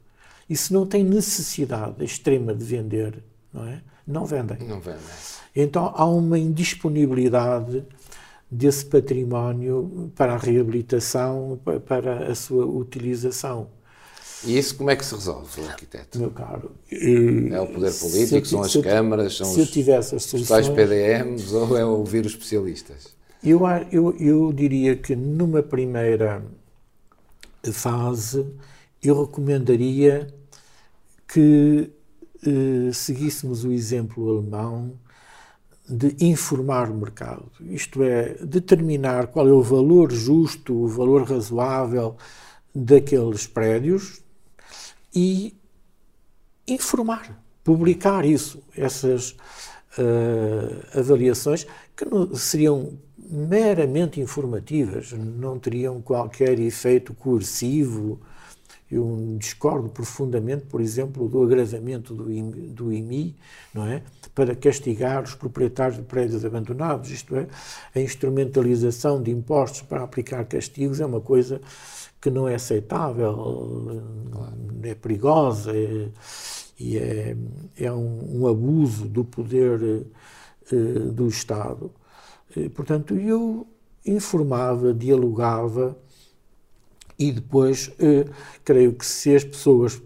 E 0.50 0.56
se 0.56 0.72
não 0.72 0.84
têm 0.84 1.04
necessidade 1.04 2.02
extrema 2.04 2.52
de 2.52 2.64
vender, 2.64 3.22
não 3.52 3.64
é? 3.64 3.82
Não 4.06 4.26
vendem. 4.26 4.58
Não 4.66 4.80
vendem. 4.80 5.00
Então 5.54 5.92
há 5.94 6.04
uma 6.06 6.38
indisponibilidade 6.38 7.84
desse 8.50 8.84
património 8.84 10.10
para 10.14 10.34
a 10.34 10.38
reabilitação, 10.38 11.58
para 11.86 12.30
a 12.30 12.34
sua 12.34 12.64
utilização. 12.64 13.68
E 14.44 14.56
isso 14.56 14.76
como 14.76 14.90
é 14.90 14.96
que 14.96 15.04
se 15.04 15.14
resolve, 15.14 15.62
arquiteto? 15.62 16.18
Meu 16.18 16.30
caro. 16.30 16.70
É 16.90 17.60
o 17.60 17.66
poder 17.66 17.92
político, 17.92 18.36
eu, 18.36 18.44
são 18.44 18.62
as 18.62 18.76
câmaras, 18.76 19.36
são 19.36 19.52
se 19.52 19.60
os, 19.60 19.70
tivesse 19.70 20.14
as 20.14 20.24
soluções, 20.24 20.68
PDMs 20.68 21.52
ou 21.54 21.76
é 21.76 21.84
ouvir 21.84 22.24
os 22.24 22.32
especialistas? 22.32 23.08
Eu, 23.42 23.62
eu, 23.90 24.16
eu 24.16 24.52
diria 24.52 24.96
que 24.96 25.16
numa 25.16 25.62
primeira 25.62 26.42
fase 27.72 28.46
eu 29.02 29.24
recomendaria 29.24 30.28
que 31.26 31.90
eh, 32.46 32.92
seguíssemos 32.92 33.64
o 33.64 33.72
exemplo 33.72 34.30
alemão 34.30 34.92
de 35.88 36.14
informar 36.20 36.90
o 36.90 36.94
mercado, 36.94 37.50
isto 37.62 38.02
é, 38.02 38.34
determinar 38.44 39.28
qual 39.28 39.48
é 39.48 39.52
o 39.52 39.62
valor 39.62 40.12
justo, 40.12 40.74
o 40.74 40.86
valor 40.86 41.22
razoável 41.22 42.16
daqueles 42.74 43.46
prédios 43.46 44.20
e 45.14 45.56
informar, 46.66 47.42
publicar 47.64 48.26
isso, 48.26 48.62
essas 48.76 49.30
uh, 49.30 50.98
avaliações 50.98 51.66
que 51.96 52.04
não, 52.04 52.34
seriam 52.34 52.98
meramente 53.16 54.20
informativas, 54.20 55.12
não 55.12 55.58
teriam 55.58 56.00
qualquer 56.02 56.58
efeito 56.58 57.14
coercivo 57.14 58.20
eu 58.90 59.36
discordo 59.38 59.88
profundamente, 59.88 60.64
por 60.66 60.80
exemplo, 60.80 61.28
do 61.28 61.42
agravamento 61.42 62.14
do 62.14 62.32
IMI, 62.32 62.68
do 62.68 62.92
IMI, 62.92 63.36
não 63.74 63.86
é? 63.86 64.02
Para 64.34 64.54
castigar 64.54 65.22
os 65.22 65.34
proprietários 65.34 65.98
de 65.98 66.04
prédios 66.04 66.44
abandonados, 66.44 67.10
isto 67.10 67.36
é, 67.36 67.46
a 67.94 68.00
instrumentalização 68.00 69.22
de 69.22 69.30
impostos 69.30 69.82
para 69.82 70.02
aplicar 70.02 70.44
castigos 70.46 71.00
é 71.00 71.06
uma 71.06 71.20
coisa 71.20 71.60
que 72.20 72.30
não 72.30 72.48
é 72.48 72.54
aceitável, 72.54 74.02
é 74.82 74.94
perigosa 74.94 75.72
é, 75.76 76.08
e 76.78 76.96
é, 76.96 77.36
é 77.76 77.92
um, 77.92 78.42
um, 78.42 78.46
abuso 78.46 79.06
do 79.06 79.24
poder 79.24 80.06
eh, 80.72 80.76
do 81.12 81.28
Estado. 81.28 81.90
E, 82.56 82.68
portanto, 82.68 83.16
eu 83.16 83.66
informava, 84.06 84.94
dialogava 84.94 85.96
e 87.18 87.32
depois, 87.32 87.90
eh, 87.98 88.26
creio 88.64 88.92
que 88.92 89.04
se 89.04 89.34
as 89.34 89.42
pessoas 89.42 90.00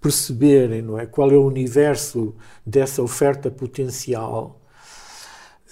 perceberem 0.00 0.82
não 0.82 0.98
é, 0.98 1.06
qual 1.06 1.30
é 1.30 1.34
o 1.34 1.46
universo 1.46 2.34
dessa 2.64 3.02
oferta 3.02 3.50
potencial 3.50 4.60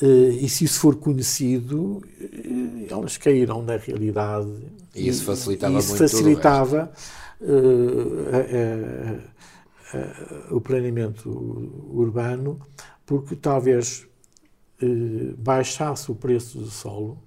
eh, 0.01 0.07
e 0.41 0.49
se 0.49 0.65
isso 0.65 0.81
for 0.81 0.97
conhecido, 0.97 2.03
eh, 2.19 2.87
elas 2.91 3.19
cairão 3.19 3.63
na 3.63 3.77
realidade. 3.77 4.51
E 4.95 5.07
isso 5.07 5.25
facilitava 5.25 5.75
e 5.75 5.79
isso 5.79 5.89
muito 5.89 5.99
facilitava 5.99 6.93
o 10.51 10.59
planeamento 10.59 11.29
urbano 11.93 12.59
porque 13.05 13.37
talvez 13.37 14.07
baixasse 15.37 16.11
o 16.11 16.15
preço 16.15 16.59
do 16.59 16.71
solo, 16.71 17.19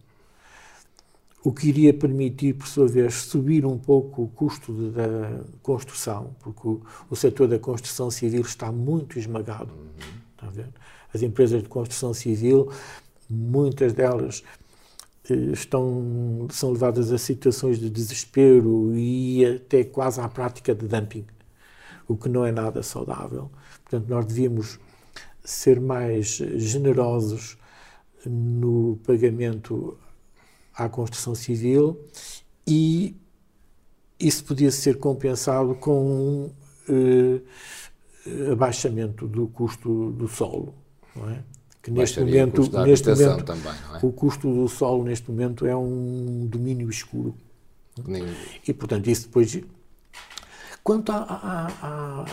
o 1.43 1.53
que 1.53 1.69
iria 1.69 1.93
permitir, 1.93 2.53
por 2.53 2.67
sua 2.67 2.87
vez, 2.87 3.13
subir 3.15 3.65
um 3.65 3.77
pouco 3.77 4.23
o 4.23 4.27
custo 4.27 4.73
de, 4.73 4.91
da 4.91 5.41
construção, 5.61 6.35
porque 6.39 6.67
o, 6.67 6.81
o, 7.09 7.15
setor 7.15 7.47
da 7.47 7.57
construção 7.57 8.11
civil 8.11 8.41
está 8.41 8.71
muito 8.71 9.17
esmagado. 9.17 9.71
Uhum. 10.43 10.63
As 11.13 11.21
empresas 11.21 11.63
de 11.63 11.69
construção 11.69 12.13
civil, 12.13 12.71
muitas 13.29 13.93
delas 13.93 14.43
estão, 15.53 16.47
são 16.51 16.71
levadas 16.71 17.11
a 17.11 17.17
situações 17.17 17.79
de 17.79 17.89
desespero 17.89 18.93
e 18.95 19.45
até 19.45 19.83
quase 19.83 20.19
à 20.19 20.27
prática 20.27 20.75
de 20.75 20.87
dumping, 20.87 21.25
o 22.07 22.17
que 22.17 22.27
não 22.27 22.45
é 22.45 22.51
nada 22.51 22.83
saudável. 22.83 23.49
Portanto, 23.83 24.09
nós 24.09 24.25
devíamos 24.25 24.79
ser 25.43 25.79
mais 25.79 26.27
generosos 26.27 27.57
no 28.25 28.99
pagamento 29.05 29.97
à 30.79 30.89
construção 30.89 31.35
civil 31.35 31.99
e 32.65 33.15
isso 34.19 34.43
podia 34.43 34.71
ser 34.71 34.97
compensado 34.97 35.75
com 35.75 36.05
um 36.05 36.51
uh, 36.89 38.51
abaixamento 38.51 39.27
do 39.27 39.47
custo 39.47 40.11
do 40.11 40.27
solo, 40.27 40.73
não 41.15 41.29
é? 41.29 41.43
que 41.81 41.89
neste 41.89 42.19
momento, 42.19 42.61
o 42.61 42.85
neste 42.85 43.09
momento 43.09 43.43
também, 43.43 43.71
é? 43.71 44.05
o 44.05 44.11
custo 44.11 44.53
do 44.53 44.67
solo 44.67 45.03
neste 45.03 45.29
momento 45.31 45.65
é 45.65 45.75
um 45.75 46.45
domínio 46.45 46.89
escuro. 46.89 47.33
Nem... 48.05 48.25
E 48.67 48.73
portanto 48.73 49.07
isso 49.07 49.27
depois 49.27 49.61
quanto 50.83 51.11
à, 51.11 51.17
à, 51.17 51.67
à, 51.81 52.25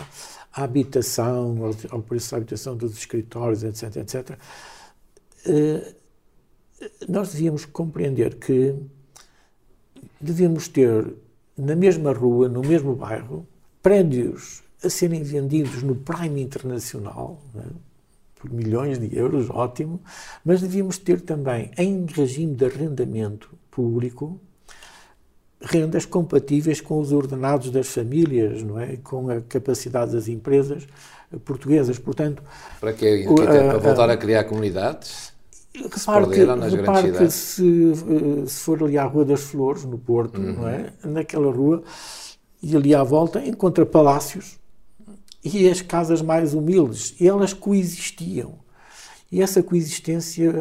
à 0.53 0.63
habitação, 0.63 1.57
ao, 1.63 1.97
ao, 1.97 2.01
preço 2.01 2.31
da 2.31 2.37
habitação 2.37 2.75
dos 2.75 2.97
escritórios, 2.97 3.63
etc, 3.63 3.97
etc, 3.97 4.37
eh, 5.45 5.95
nós 7.07 7.33
devíamos 7.33 7.65
compreender 7.65 8.35
que 8.35 8.75
devíamos 10.19 10.67
ter 10.67 11.13
na 11.57 11.75
mesma 11.75 12.11
rua, 12.13 12.47
no 12.47 12.61
mesmo 12.61 12.95
bairro, 12.95 13.47
prédios 13.81 14.61
a 14.83 14.89
serem 14.89 15.23
vendidos 15.23 15.81
no 15.81 15.95
Prime 15.95 16.41
Internacional, 16.41 17.41
é? 17.55 17.61
por 18.35 18.51
milhões 18.51 18.99
de 18.99 19.17
euros, 19.17 19.49
ótimo, 19.49 19.99
mas 20.45 20.61
devíamos 20.61 20.99
ter 20.99 21.21
também, 21.21 21.71
em 21.77 22.05
regime 22.05 22.53
de 22.53 22.65
arrendamento 22.65 23.49
público, 23.71 24.39
rendas 25.59 26.05
compatíveis 26.05 26.79
com 26.79 26.99
os 26.99 27.11
ordenados 27.11 27.71
das 27.71 27.87
famílias, 27.87 28.61
não 28.61 28.79
é? 28.79 28.97
com 28.97 29.31
a 29.31 29.41
capacidade 29.41 30.11
das 30.11 30.27
empresas 30.27 30.87
portuguesas. 31.43 31.97
Portanto, 31.97 32.43
para 32.79 32.93
que 32.93 33.25
para 33.25 33.79
voltar 33.79 34.09
a 34.11 34.17
criar 34.17 34.43
comunidades? 34.43 35.35
Repare 35.83 36.27
que, 36.27 36.75
repare 36.75 37.11
que 37.11 37.29
se, 37.29 37.93
se, 38.47 38.59
for 38.63 38.83
ali 38.83 38.97
à 38.97 39.05
Rua 39.05 39.25
das 39.25 39.41
Flores, 39.41 39.85
no 39.85 39.97
Porto, 39.97 40.39
uhum. 40.39 40.53
não 40.53 40.67
é? 40.67 40.91
naquela 41.03 41.51
rua, 41.51 41.83
e 42.61 42.75
ali 42.75 42.95
à 42.95 43.03
volta, 43.03 43.45
encontra 43.45 43.85
palácios 43.85 44.57
e 45.43 45.69
as 45.69 45.81
casas 45.81 46.21
mais 46.21 46.53
humildes, 46.53 47.15
e 47.19 47.27
elas 47.27 47.53
coexistiam. 47.53 48.55
E 49.31 49.41
essa 49.41 49.61
coexistência 49.61 50.51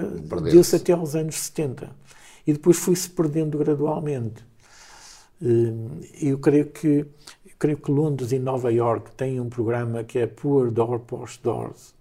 deu-se 0.50 0.76
até 0.76 0.92
aos 0.92 1.14
anos 1.14 1.36
70. 1.36 1.90
E 2.46 2.52
depois 2.52 2.76
foi-se 2.76 3.08
perdendo 3.08 3.58
gradualmente. 3.58 4.44
Hum, 5.40 6.00
eu 6.20 6.38
creio 6.38 6.66
que 6.66 7.06
eu 7.46 7.58
creio 7.58 7.78
que 7.78 7.90
Londres 7.90 8.32
e 8.32 8.38
Nova 8.38 8.72
York 8.72 9.12
têm 9.16 9.40
um 9.40 9.48
programa 9.48 10.04
que 10.04 10.18
é 10.18 10.26
Poor 10.26 10.70
Door, 10.70 11.00
Posh 11.00 11.38
Doors, 11.38 11.94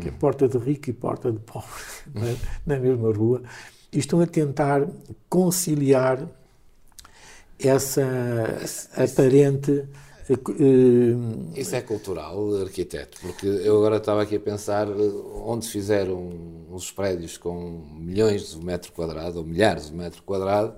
que 0.00 0.08
é 0.08 0.12
porta 0.12 0.48
de 0.48 0.58
rico 0.58 0.90
e 0.90 0.92
porta 0.92 1.30
de 1.30 1.38
pobre, 1.38 1.68
é? 2.16 2.36
na 2.66 2.78
mesma 2.78 3.12
rua, 3.12 3.42
e 3.92 3.98
estão 3.98 4.20
a 4.20 4.26
tentar 4.26 4.86
conciliar 5.28 6.26
essa 7.58 8.02
aparente 8.96 9.86
eh, 10.30 11.60
Isso 11.60 11.74
é 11.74 11.80
cultural, 11.80 12.62
arquiteto, 12.62 13.18
porque 13.20 13.46
eu 13.46 13.76
agora 13.78 13.96
estava 13.96 14.22
aqui 14.22 14.36
a 14.36 14.40
pensar 14.40 14.88
eh, 14.88 14.92
onde 15.44 15.68
fizeram 15.68 16.30
uns 16.70 16.90
prédios 16.90 17.36
com 17.36 17.84
milhões 17.98 18.52
de 18.52 18.64
metro 18.64 18.92
quadrado, 18.92 19.38
ou 19.38 19.44
milhares 19.44 19.88
de 19.88 19.94
metro 19.94 20.22
quadrado, 20.22 20.74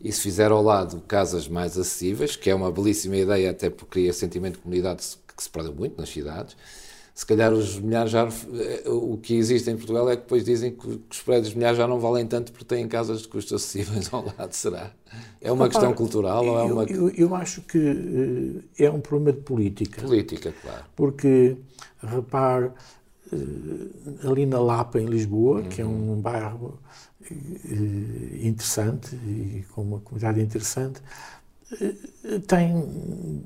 e 0.00 0.10
se 0.10 0.20
fizer 0.20 0.50
ao 0.50 0.62
lado 0.62 1.00
casas 1.02 1.48
mais 1.48 1.78
acessíveis, 1.78 2.34
que 2.34 2.50
é 2.50 2.54
uma 2.54 2.72
belíssima 2.72 3.16
ideia, 3.16 3.50
até 3.50 3.68
porque 3.70 4.00
cria 4.00 4.12
sentimento 4.12 4.54
de 4.54 4.62
comunidade 4.62 5.02
que 5.36 5.42
se 5.42 5.50
perdeu 5.50 5.74
muito 5.74 5.98
nas 6.00 6.08
cidades, 6.08 6.56
se 7.18 7.26
calhar 7.26 7.52
os 7.52 7.80
milhares 7.80 8.12
já. 8.12 8.28
Eh, 8.28 8.84
o 8.86 9.16
que 9.16 9.34
existe 9.34 9.68
em 9.68 9.76
Portugal 9.76 10.08
é 10.08 10.14
que 10.14 10.22
depois 10.22 10.44
dizem 10.44 10.70
que 10.70 11.00
os 11.10 11.20
prédios 11.20 11.52
milhares 11.52 11.76
já 11.76 11.84
não 11.84 11.98
valem 11.98 12.24
tanto 12.24 12.52
porque 12.52 12.64
têm 12.64 12.86
casas 12.86 13.22
de 13.22 13.26
custos 13.26 13.54
acessíveis 13.54 14.08
ao 14.14 14.24
lado, 14.24 14.52
será? 14.52 14.92
É 15.40 15.50
uma 15.50 15.68
questão 15.68 15.92
cultural 15.92 16.44
eu, 16.44 16.52
ou 16.52 16.58
é 16.60 16.62
uma. 16.62 16.84
Eu, 16.84 17.10
eu 17.10 17.34
acho 17.34 17.62
que 17.62 18.62
eh, 18.78 18.84
é 18.84 18.88
um 18.88 19.00
problema 19.00 19.36
de 19.36 19.42
política. 19.42 20.00
Política, 20.00 20.54
claro. 20.62 20.84
Porque, 20.94 21.56
repare, 22.00 22.70
eh, 23.32 24.28
ali 24.28 24.46
na 24.46 24.60
Lapa, 24.60 25.00
em 25.00 25.06
Lisboa, 25.06 25.62
uhum. 25.62 25.68
que 25.68 25.82
é 25.82 25.84
um 25.84 26.10
uhum. 26.10 26.20
bairro 26.20 26.78
interessante 28.40 29.16
e 29.16 29.64
com 29.74 29.82
uma 29.82 29.98
comunidade 29.98 30.40
interessante, 30.40 31.02
tem 32.46 33.42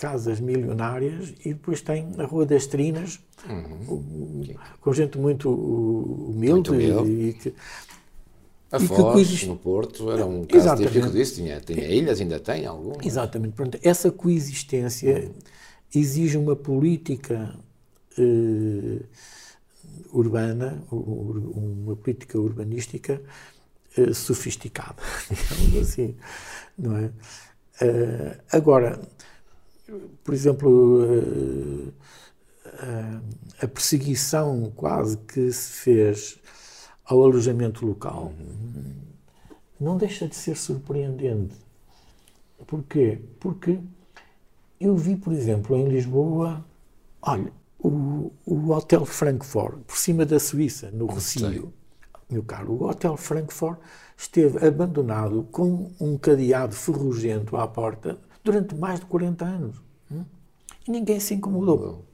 casas 0.00 0.40
milionárias 0.40 1.34
e 1.44 1.52
depois 1.52 1.82
tem 1.82 2.08
a 2.18 2.24
Rua 2.24 2.46
das 2.46 2.66
Trinas, 2.66 3.20
uhum. 3.46 4.54
com 4.80 4.92
gente 4.94 5.18
muito 5.18 5.50
humilde, 5.50 6.70
muito 6.70 7.06
e 7.06 7.34
que. 7.34 7.54
A 8.72 8.78
e 8.78 8.86
Foz, 8.86 9.42
no 9.42 9.56
Porto, 9.56 10.10
era 10.10 10.24
um 10.24 10.44
caso 10.44 10.62
Exatamente. 10.64 10.92
típico 10.92 11.12
disso, 11.12 11.34
tinha, 11.34 11.60
tinha 11.60 11.86
ilhas, 11.86 12.20
ainda 12.20 12.38
tem 12.40 12.64
algum. 12.64 12.94
Exatamente. 13.04 13.52
Pronto, 13.52 13.78
essa 13.82 14.10
coexistência 14.10 15.24
uhum. 15.24 15.32
exige 15.94 16.38
uma 16.38 16.56
política 16.56 17.54
eh, 18.16 19.02
urbana, 20.12 20.82
uma 20.90 21.96
política 21.96 22.38
urbanística 22.38 23.20
eh, 23.98 24.14
sofisticada, 24.14 25.02
digamos 25.28 25.88
assim, 25.88 26.16
não 26.78 26.96
é? 26.96 27.10
Uh, 27.82 28.36
agora, 28.52 29.00
por 30.22 30.34
exemplo, 30.34 31.04
eh, 31.04 31.92
eh, 32.66 33.20
a 33.62 33.68
perseguição 33.68 34.72
quase 34.74 35.16
que 35.18 35.50
se 35.52 35.72
fez 35.72 36.38
ao 37.04 37.22
alojamento 37.22 37.84
local 37.84 38.32
não 39.80 39.96
deixa 39.96 40.28
de 40.28 40.36
ser 40.36 40.56
surpreendente. 40.56 41.56
Porquê? 42.66 43.20
Porque 43.40 43.80
eu 44.78 44.96
vi, 44.96 45.16
por 45.16 45.32
exemplo, 45.32 45.76
em 45.76 45.88
Lisboa, 45.88 46.64
olha, 47.22 47.52
o, 47.78 48.30
o 48.44 48.70
Hotel 48.70 49.06
Frankfurt, 49.06 49.78
por 49.86 49.96
cima 49.96 50.26
da 50.26 50.38
Suíça, 50.38 50.90
no 50.90 51.06
Recio, 51.06 51.72
meu 52.28 52.42
caro, 52.42 52.72
o 52.72 52.84
Hotel 52.84 53.16
Frankfurt 53.16 53.78
esteve 54.16 54.64
abandonado 54.64 55.48
com 55.50 55.90
um 55.98 56.16
cadeado 56.18 56.74
ferrugento 56.74 57.56
à 57.56 57.66
porta 57.66 58.18
durante 58.42 58.74
mais 58.74 59.00
de 59.00 59.06
40 59.06 59.44
anos. 59.44 59.82
Hum? 60.10 60.24
E 60.86 60.90
ninguém 60.90 61.20
se 61.20 61.34
incomodou. 61.34 62.04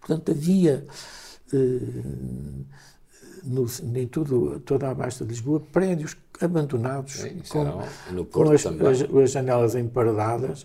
Portanto, 0.00 0.30
havia 0.30 0.86
eh, 1.52 1.58
no, 3.44 3.66
em 3.94 4.06
tudo, 4.06 4.60
toda 4.60 4.90
a 4.90 4.94
Baixa 4.94 5.24
de 5.24 5.30
Lisboa 5.30 5.60
prédios 5.72 6.16
abandonados 6.40 7.14
Sim, 7.14 7.40
com, 7.48 8.24
com 8.26 8.50
as, 8.50 8.66
as, 8.66 9.02
as, 9.02 9.30
janelas 9.30 9.74
emparedadas. 9.74 10.64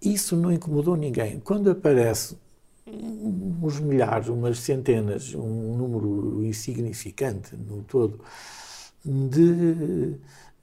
Isso 0.00 0.36
não 0.36 0.50
incomodou 0.50 0.96
ninguém. 0.96 1.40
Quando 1.40 1.70
aparece 1.70 2.36
uns 2.86 3.78
milhares, 3.78 4.28
umas 4.28 4.58
centenas, 4.58 5.34
um 5.34 5.76
número 5.76 6.44
insignificante 6.44 7.54
no 7.56 7.82
todo, 7.84 8.20
de 9.04 10.16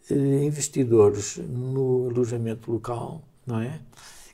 eh, 0.10 0.44
investidores 0.44 1.38
no 1.38 2.10
alojamento 2.10 2.72
local, 2.72 3.24
não 3.50 3.60
é? 3.60 3.80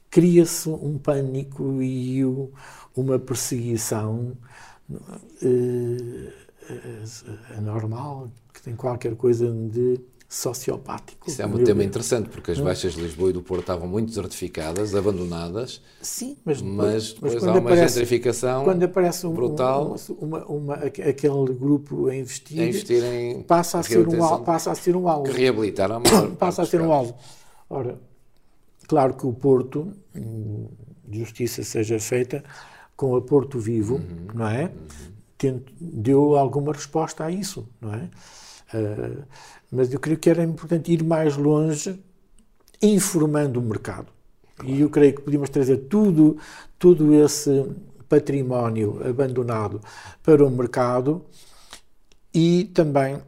Cria-se 0.09 0.69
um 0.69 0.97
pânico 0.97 1.81
e 1.81 2.21
uma 2.95 3.17
perseguição 3.17 4.37
uh, 4.89 6.33
anormal, 7.57 8.29
que 8.53 8.61
tem 8.61 8.75
qualquer 8.75 9.15
coisa 9.15 9.51
de 9.51 9.99
sociopático. 10.27 11.29
Isso 11.29 11.41
é 11.41 11.45
um 11.45 11.63
tema 11.63 11.83
interessante, 11.83 12.29
porque 12.29 12.51
as 12.51 12.59
baixas 12.59 12.93
de 12.93 13.01
Lisboa 13.01 13.29
e 13.29 13.33
do 13.33 13.41
Porto 13.41 13.61
estavam 13.61 13.87
muito 13.87 14.07
desertificadas, 14.07 14.95
abandonadas. 14.95 15.81
Sim, 16.01 16.35
mas 16.43 16.61
depois, 16.61 16.77
mas 16.77 17.13
depois 17.13 17.33
mas 17.35 17.43
há 17.43 17.51
uma 17.51 17.59
aparece, 17.59 17.93
gentrificação 17.93 18.63
quando 18.63 18.83
aparece 18.83 19.27
um, 19.27 19.33
brutal. 19.33 19.95
Uma, 20.19 20.45
uma, 20.45 20.73
aquele 20.75 21.53
grupo 21.53 22.07
a 22.07 22.15
investir, 22.15 22.59
a 22.59 22.65
investir 22.65 23.03
em 23.03 23.43
passa, 23.43 23.79
a 23.79 23.83
ser 23.83 24.07
um, 24.07 24.43
passa 24.43 24.71
a 24.71 24.75
ser 24.75 24.95
um 24.95 25.07
alvo. 25.07 25.31
Que 25.31 25.37
reabilitar 25.37 25.91
a 25.91 26.01
Passa 26.37 26.63
a 26.63 26.65
ser 26.65 26.81
um 26.81 26.91
alvo. 26.91 27.15
Ora, 27.69 27.99
Claro 28.87 29.15
que 29.15 29.25
o 29.25 29.33
Porto, 29.33 29.91
justiça 31.11 31.63
seja 31.63 31.99
feita 31.99 32.43
com 32.95 33.15
a 33.15 33.21
Porto 33.21 33.59
Vivo, 33.59 33.95
uhum. 33.95 34.27
não 34.33 34.47
é? 34.47 34.71
Uhum. 35.43 35.61
deu 35.79 36.35
alguma 36.35 36.71
resposta 36.73 37.25
a 37.25 37.31
isso, 37.31 37.67
não 37.81 37.93
é? 37.93 38.09
Uh, 38.73 39.23
mas 39.71 39.93
eu 39.93 39.99
creio 39.99 40.17
que 40.17 40.29
era 40.29 40.43
importante 40.43 40.91
ir 40.91 41.03
mais 41.03 41.35
longe, 41.35 41.99
informando 42.81 43.59
o 43.59 43.63
mercado. 43.63 44.07
Claro. 44.55 44.71
E 44.71 44.81
eu 44.81 44.89
creio 44.89 45.15
que 45.15 45.21
podíamos 45.21 45.49
trazer 45.49 45.77
tudo, 45.89 46.37
tudo 46.79 47.13
esse 47.13 47.65
património 48.07 49.01
abandonado 49.07 49.81
para 50.23 50.45
o 50.45 50.49
mercado 50.49 51.25
e 52.33 52.65
também 52.73 53.21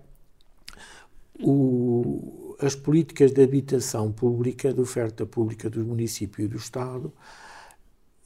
o, 1.39 2.36
as 2.59 2.75
políticas 2.75 3.31
de 3.31 3.43
habitação 3.43 4.11
pública, 4.11 4.73
de 4.73 4.81
oferta 4.81 5.25
pública 5.25 5.69
do 5.69 5.83
município 5.83 6.43
e 6.43 6.47
do 6.47 6.57
Estado, 6.57 7.13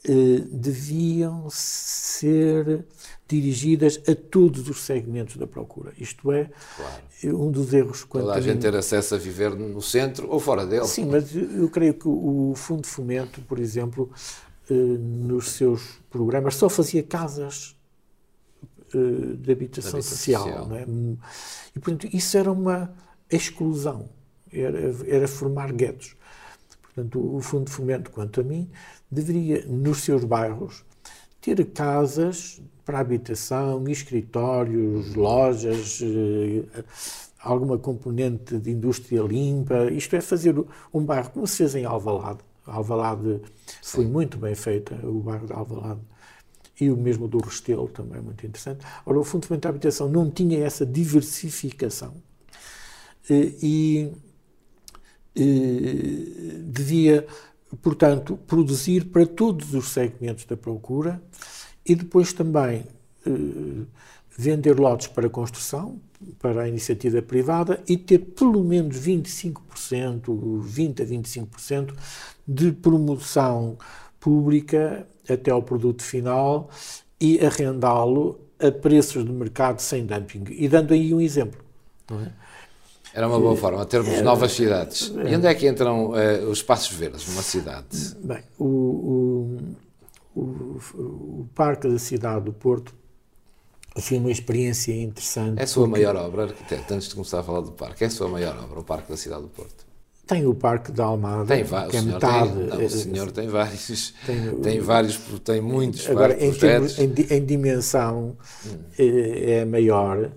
eh, 0.04 0.42
deviam 0.50 1.48
ser 1.52 2.86
dirigidas 3.28 4.02
a 4.08 4.16
todos 4.16 4.68
os 4.68 4.82
segmentos 4.82 5.38
da 5.38 5.46
procura. 5.46 5.94
Isto 5.98 6.32
é, 6.32 6.50
claro. 6.76 7.38
um 7.38 7.52
dos 7.52 7.72
erros... 7.72 8.06
Toda 8.10 8.34
a 8.34 8.42
gente 8.42 8.62
ter 8.62 8.76
acesso 8.76 9.16
a 9.16 9.18
viver 9.18 9.54
no 9.54 9.82
centro 9.82 10.28
ou 10.30 10.40
fora 10.40 10.66
dele. 10.66 10.88
Sim, 10.88 11.06
mas 11.06 11.36
eu 11.36 11.70
creio 11.70 11.94
que 11.94 12.08
o 12.08 12.54
Fundo 12.56 12.82
de 12.82 12.88
Fomento, 12.88 13.42
por 13.42 13.60
exemplo, 13.60 14.10
eh, 14.70 14.74
nos 14.74 15.52
seus 15.52 16.00
programas 16.10 16.56
só 16.56 16.68
fazia 16.68 17.04
casas 17.04 17.76
eh, 18.94 19.36
de 19.38 19.52
habitação, 19.52 20.00
de 20.00 20.06
social. 20.06 20.44
social. 20.44 20.68
Não 20.68 20.76
é? 20.76 20.86
E, 21.76 21.80
portanto, 21.80 22.10
isso 22.12 22.38
era 22.38 22.52
uma 22.52 22.94
exclusão, 23.30 24.10
era, 24.54 24.80
era 25.08 25.28
formar 25.28 25.72
guetos. 25.72 26.16
Portanto, 26.82 27.36
o 27.36 27.40
Fundo 27.42 27.66
de 27.66 27.72
Fomento, 27.72 28.12
quanto 28.12 28.42
a 28.42 28.44
mim, 28.44 28.70
deveria, 29.10 29.66
nos 29.66 30.00
seus 30.00 30.24
bairros, 30.24 30.84
ter 31.40 31.64
casas 31.72 32.62
para 32.86 33.00
habitação, 33.00 33.88
escritórios, 33.88 35.16
lojas, 35.16 36.02
eh, 36.04 36.84
alguma 37.40 37.78
componente 37.78 38.58
de 38.60 38.72
indústria 38.72 39.22
limpa. 39.22 39.86
Isto 39.92 40.16
é 40.16 40.22
fazer 40.22 40.56
um 40.94 41.04
bairro 41.04 41.32
como 41.32 41.48
se 41.48 41.58
fez 41.58 41.76
em 41.76 41.86
Alvalade. 41.86 42.40
Alvalade 42.66 43.42
foi 43.82 44.06
muito 44.06 44.38
bem 44.38 44.54
feita, 44.54 44.96
o 45.04 45.20
bairro 45.20 45.48
de 45.48 45.54
Alvalade. 45.54 46.02
E 46.80 46.90
o 46.90 46.98
mesmo 46.98 47.28
do 47.28 47.38
Restelo 47.40 47.88
também 47.88 48.20
é 48.20 48.22
muito 48.22 48.46
interessante. 48.46 48.86
Ora, 49.06 49.20
o 49.20 49.24
Fundo 49.24 49.42
de 49.42 49.48
Fomento 49.48 49.64
da 49.64 49.70
Habitação 49.70 50.10
não 50.10 50.30
tinha 50.30 50.64
essa 50.64 50.86
diversificação 50.86 52.14
eh, 53.30 53.54
e 53.62 54.12
devia 55.34 57.26
portanto, 57.82 58.38
produzir 58.48 59.06
para 59.06 59.26
todos 59.26 59.74
os 59.74 59.90
segmentos 59.90 60.46
da 60.46 60.58
procura 60.58 61.22
e 61.86 61.96
depois 61.96 62.34
também 62.34 62.86
eh, 63.26 63.32
vender 64.38 64.80
lotes 64.80 65.08
para 65.08 65.30
construção, 65.30 66.00
para 66.40 66.64
a 66.64 66.68
iniciativa 66.68 67.22
privada 67.22 67.82
e 67.88 67.98
ter 67.98 68.20
pelo 68.20 68.64
menos 68.64 68.98
25%, 69.00 70.62
20 70.62 71.02
a 71.02 71.06
25% 71.06 71.94
de 72.48 72.72
promoção 72.72 73.78
pública 74.20 75.08
até 75.28 75.52
ao 75.52 75.64
produto 75.64 76.04
final 76.04 76.70
e 77.20 77.44
arrendá-lo 77.44 78.40
a 78.60 78.72
preços 78.72 79.26
de 79.26 79.32
mercado 79.32 79.80
sem 79.80 80.06
dumping. 80.06 80.44
E 80.50 80.68
dando 80.68 80.94
aí 80.94 81.14
um 81.14 81.22
exemplo. 81.22 81.60
É? 82.12 82.32
Era 83.14 83.28
uma 83.28 83.40
boa 83.40 83.56
forma, 83.56 83.86
termos 83.86 84.14
Era, 84.14 84.24
novas 84.24 84.54
cidades. 84.54 85.12
E 85.28 85.36
onde 85.36 85.46
é 85.46 85.54
que 85.54 85.68
entram 85.68 86.12
uh, 86.12 86.50
os 86.50 86.60
espaços 86.60 86.96
verdes 86.96 87.28
numa 87.28 87.42
cidade? 87.42 88.16
Bem, 88.24 88.42
o, 88.58 88.66
o, 88.66 90.40
o, 90.40 90.80
o, 90.96 91.50
Parque 91.54 91.90
da 91.90 92.00
Cidade 92.00 92.46
do 92.46 92.54
Porto 92.54 92.94
foi 94.00 94.18
uma 94.18 94.32
experiência 94.32 94.94
interessante. 94.94 95.60
É 95.60 95.64
a 95.64 95.68
sua 95.68 95.88
maior 95.88 96.16
obra, 96.16 96.44
arquiteto, 96.44 96.94
antes 96.94 97.10
de 97.10 97.16
começar 97.16 97.42
a 97.42 97.44
falar 97.44 97.62
do 97.62 97.72
parque, 97.74 98.06
é 98.06 98.08
a 98.08 98.10
sua 98.10 98.30
maior 98.30 98.58
obra, 98.64 98.80
o 98.80 98.84
Parque 98.84 99.12
da 99.12 99.18
Cidade 99.18 99.42
do 99.42 99.50
Porto? 99.50 99.92
Tem 100.26 100.46
o 100.48 100.56
Parque 100.56 100.94
da 100.94 101.04
Almada, 101.04 101.46
tem 101.46 101.66
que 101.90 101.98
é 101.98 102.02
metade. 102.02 102.54
Tem, 102.54 102.68
não, 102.68 102.86
o 102.86 102.90
senhor 102.90 103.32
tem 103.32 103.50
vários, 103.50 104.14
tem, 104.26 104.56
tem 104.62 104.80
vários, 104.80 105.18
tem 105.44 105.60
muitos 105.60 106.10
agora, 106.10 106.42
em, 106.42 106.54
termos, 106.54 106.98
em, 106.98 107.14
em, 107.30 107.46
dimensão 107.46 108.38
hum. 108.66 108.70
é, 108.98 109.52
é 109.60 109.66
maior, 109.66 110.32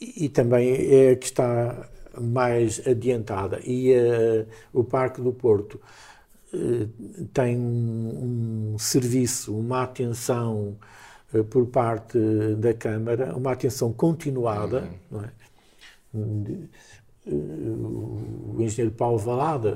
e 0.00 0.28
também 0.28 0.70
é 0.70 1.10
a 1.10 1.16
que 1.16 1.26
está 1.26 1.88
mais 2.18 2.86
adiantada. 2.86 3.60
E 3.64 3.92
uh, 3.92 4.46
o 4.72 4.82
Parque 4.82 5.20
do 5.20 5.32
Porto 5.32 5.80
uh, 6.54 7.24
tem 7.32 7.56
um, 7.56 8.72
um, 8.74 8.78
serviço, 8.78 9.56
uma 9.56 9.82
atenção 9.82 10.76
uh, 11.34 11.44
por 11.44 11.66
parte 11.66 12.18
da 12.56 12.72
Câmara, 12.74 13.36
uma 13.36 13.52
atenção 13.52 13.92
continuada, 13.92 14.82
uhum. 14.82 15.18
não 15.18 15.24
é? 15.24 15.30
o 17.26 18.56
engenheiro 18.58 18.92
Paulo 18.96 19.18
Valada, 19.18 19.72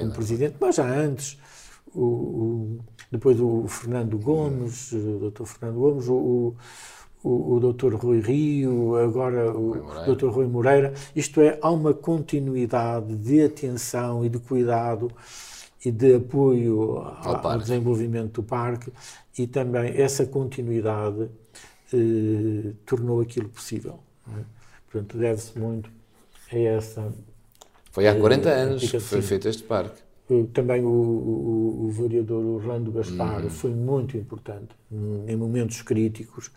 como 0.00 0.12
presidente, 0.12 0.56
mas 0.58 0.74
já 0.74 0.88
antes, 0.88 1.38
o, 1.94 2.02
o, 2.02 2.78
depois 3.12 3.38
o 3.40 3.68
Fernando 3.68 4.18
Gomes, 4.18 4.90
uhum. 4.90 5.26
o 5.26 5.30
Dr. 5.30 5.44
Fernando 5.44 5.78
Gomes, 5.78 6.08
o, 6.08 6.14
o, 6.14 6.56
o 7.28 7.72
Dr. 7.72 7.94
Rui 7.94 8.20
Rio, 8.20 8.96
agora 8.96 9.52
o 9.56 9.74
Dr. 10.06 10.28
Rui 10.28 10.46
Moreira. 10.46 10.94
Isto 11.14 11.40
é, 11.40 11.58
há 11.60 11.70
uma 11.70 11.92
continuidade 11.92 13.14
de 13.16 13.42
atenção 13.42 14.24
e 14.24 14.28
de 14.28 14.38
cuidado 14.38 15.10
e 15.84 15.90
de 15.90 16.16
apoio 16.16 16.98
ao, 16.98 17.46
ao 17.46 17.58
desenvolvimento 17.58 18.40
do 18.40 18.42
parque 18.42 18.92
e 19.38 19.46
também 19.46 19.92
essa 19.96 20.26
continuidade 20.26 21.28
eh, 21.92 22.72
tornou 22.84 23.20
aquilo 23.20 23.48
possível. 23.48 24.00
É? 24.28 24.40
Portanto, 24.90 25.18
deve-se 25.18 25.58
muito 25.58 25.90
a 26.52 26.58
essa. 26.58 27.12
Foi 27.92 28.08
há 28.08 28.18
40 28.18 28.48
eh, 28.48 28.52
anos 28.52 28.90
que 28.90 28.98
foi 28.98 29.22
feito 29.22 29.48
este 29.48 29.62
parque. 29.62 30.02
Também 30.52 30.84
o, 30.84 30.88
o, 30.88 31.86
o 31.86 31.90
vereador 31.90 32.44
Orlando 32.44 32.92
Gaspar 32.92 33.44
uhum. 33.44 33.50
foi 33.50 33.70
muito 33.70 34.14
importante 34.16 34.76
em 35.26 35.34
momentos 35.36 35.80
críticos 35.80 36.50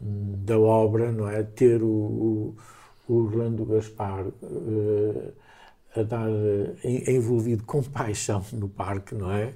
da 0.00 0.58
obra, 0.58 1.12
não 1.12 1.28
é? 1.28 1.42
Ter 1.42 1.82
o, 1.82 1.86
o, 1.86 2.56
o 3.08 3.14
Orlando 3.24 3.64
Gaspar 3.64 4.26
uh, 4.26 5.32
a 5.94 6.02
dar, 6.02 6.28
uh, 6.28 6.76
envolvido 6.84 7.64
com 7.64 7.82
paixão 7.82 8.44
no 8.52 8.68
parque, 8.68 9.14
não 9.14 9.30
é? 9.30 9.54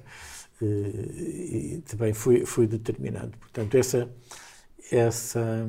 Uh, 0.61 0.65
e 0.65 1.83
também 1.87 2.13
foi, 2.13 2.45
foi 2.45 2.67
determinante. 2.67 3.37
Portanto, 3.37 3.75
essa 3.75 4.09
essa 4.91 5.67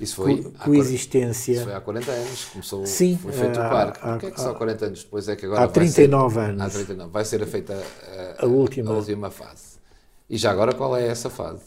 isso 0.00 0.16
foi 0.16 0.42
co 0.42 0.50
coexistência. 0.50 1.52
Isso 1.52 1.64
foi 1.64 1.74
há 1.74 1.80
40 1.80 2.10
anos, 2.10 2.44
começou, 2.46 2.86
Sim, 2.86 3.18
foi 3.20 3.32
feito 3.32 3.60
há, 3.60 3.66
o 3.66 3.70
parque. 3.70 3.98
Há, 4.02 4.12
Porquê 4.12 4.26
é 4.26 4.30
que 4.30 4.40
só 4.40 4.54
40 4.54 4.86
anos 4.86 5.04
depois 5.04 5.28
é 5.28 5.36
que 5.36 5.46
agora 5.46 5.64
há 5.64 5.68
39 5.68 6.34
ser, 6.34 6.40
anos. 6.40 6.62
Há 6.62 6.70
39, 6.70 7.12
vai 7.12 7.24
ser 7.24 7.46
feita 7.46 7.74
a, 7.74 8.42
a, 8.42 8.46
a, 8.46 8.48
última. 8.48 8.90
a 8.90 8.94
última 8.94 9.30
fase. 9.30 9.76
E 10.28 10.36
já 10.36 10.50
agora 10.50 10.74
qual 10.74 10.96
é 10.96 11.06
essa 11.06 11.28
fase? 11.28 11.62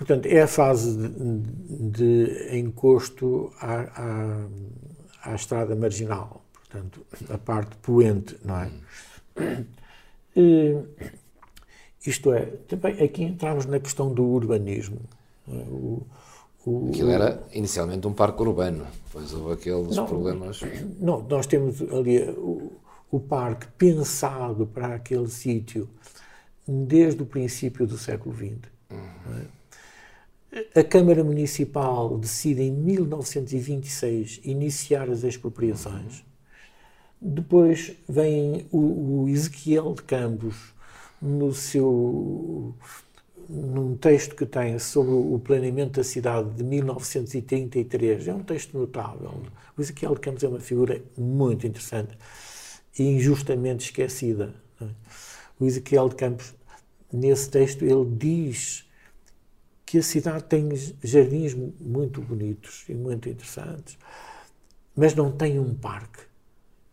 Portanto, 0.00 0.24
é 0.24 0.40
a 0.40 0.46
fase 0.46 0.96
de, 0.96 1.90
de 1.90 2.58
encosto 2.58 3.52
à, 3.60 4.46
à, 5.24 5.30
à, 5.30 5.34
estrada 5.34 5.76
marginal, 5.76 6.42
portanto, 6.54 7.04
a 7.28 7.36
parte 7.36 7.76
poente, 7.82 8.34
não 8.42 8.56
é? 8.56 8.70
E, 10.34 10.74
isto 12.06 12.32
é, 12.32 12.46
também 12.66 12.98
aqui 13.02 13.24
entramos 13.24 13.66
na 13.66 13.78
questão 13.78 14.10
do 14.10 14.24
urbanismo. 14.24 15.02
É? 15.46 15.52
O, 15.52 16.06
o, 16.64 16.88
Aquilo 16.88 17.10
era 17.10 17.46
inicialmente 17.52 18.06
um 18.06 18.14
parque 18.14 18.40
urbano, 18.40 18.86
depois 19.04 19.34
houve 19.34 19.52
aqueles 19.52 19.96
não, 19.96 20.06
problemas. 20.06 20.62
Não, 20.98 21.20
nós 21.24 21.46
temos 21.46 21.82
ali 21.92 22.22
o, 22.38 22.72
o 23.10 23.20
parque 23.20 23.66
pensado 23.76 24.66
para 24.66 24.94
aquele 24.94 25.28
sítio 25.28 25.86
desde 26.66 27.22
o 27.22 27.26
princípio 27.26 27.86
do 27.86 27.98
século 27.98 28.34
XX. 28.34 28.56
Uhum. 28.90 29.59
A 30.74 30.82
Câmara 30.82 31.22
Municipal 31.22 32.18
decide 32.18 32.62
em 32.62 32.72
1926 32.72 34.40
iniciar 34.42 35.08
as 35.08 35.22
expropriações. 35.22 36.24
Depois 37.20 37.92
vem 38.08 38.66
o, 38.72 39.22
o 39.22 39.28
Ezequiel 39.28 39.94
de 39.94 40.02
Campos, 40.02 40.74
no 41.22 41.54
seu 41.54 42.74
num 43.48 43.96
texto 43.96 44.36
que 44.36 44.46
tem 44.46 44.78
sobre 44.78 45.12
o 45.12 45.40
planeamento 45.42 45.92
da 45.92 46.04
cidade 46.04 46.50
de 46.50 46.64
1933. 46.64 48.28
É 48.28 48.34
um 48.34 48.42
texto 48.42 48.78
notável. 48.78 49.42
O 49.76 49.80
Ezequiel 49.80 50.14
de 50.14 50.20
Campos 50.20 50.44
é 50.44 50.48
uma 50.48 50.60
figura 50.60 51.02
muito 51.16 51.66
interessante 51.66 52.16
e 52.98 53.02
injustamente 53.02 53.84
esquecida. 53.86 54.54
É? 54.80 54.86
O 55.58 55.66
Ezequiel 55.66 56.08
de 56.08 56.16
Campos, 56.16 56.54
nesse 57.12 57.50
texto, 57.50 57.84
ele 57.84 58.04
diz 58.16 58.88
que 59.90 59.98
a 59.98 60.02
cidade 60.04 60.44
tem 60.44 60.68
jardins 61.02 61.52
muito 61.80 62.22
bonitos 62.22 62.84
e 62.88 62.94
muito 62.94 63.28
interessantes, 63.28 63.98
mas 64.94 65.16
não 65.16 65.32
tem 65.32 65.58
um 65.58 65.74
parque. 65.74 66.22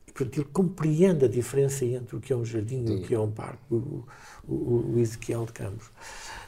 Portanto, 0.08 0.36
ele 0.36 0.50
compreende 0.52 1.26
a 1.26 1.28
diferença 1.28 1.86
entre 1.86 2.16
o 2.16 2.20
que 2.20 2.34
é 2.34 2.36
um 2.36 2.44
jardim 2.44 2.88
Sim. 2.88 2.94
e 2.94 2.96
o 2.96 3.02
que 3.04 3.14
é 3.14 3.20
um 3.20 3.30
parque, 3.30 3.62
o, 3.70 4.04
o, 4.48 4.94
o 4.96 5.00
Ezequiel 5.00 5.46
de 5.46 5.54
Campos. 5.54 5.92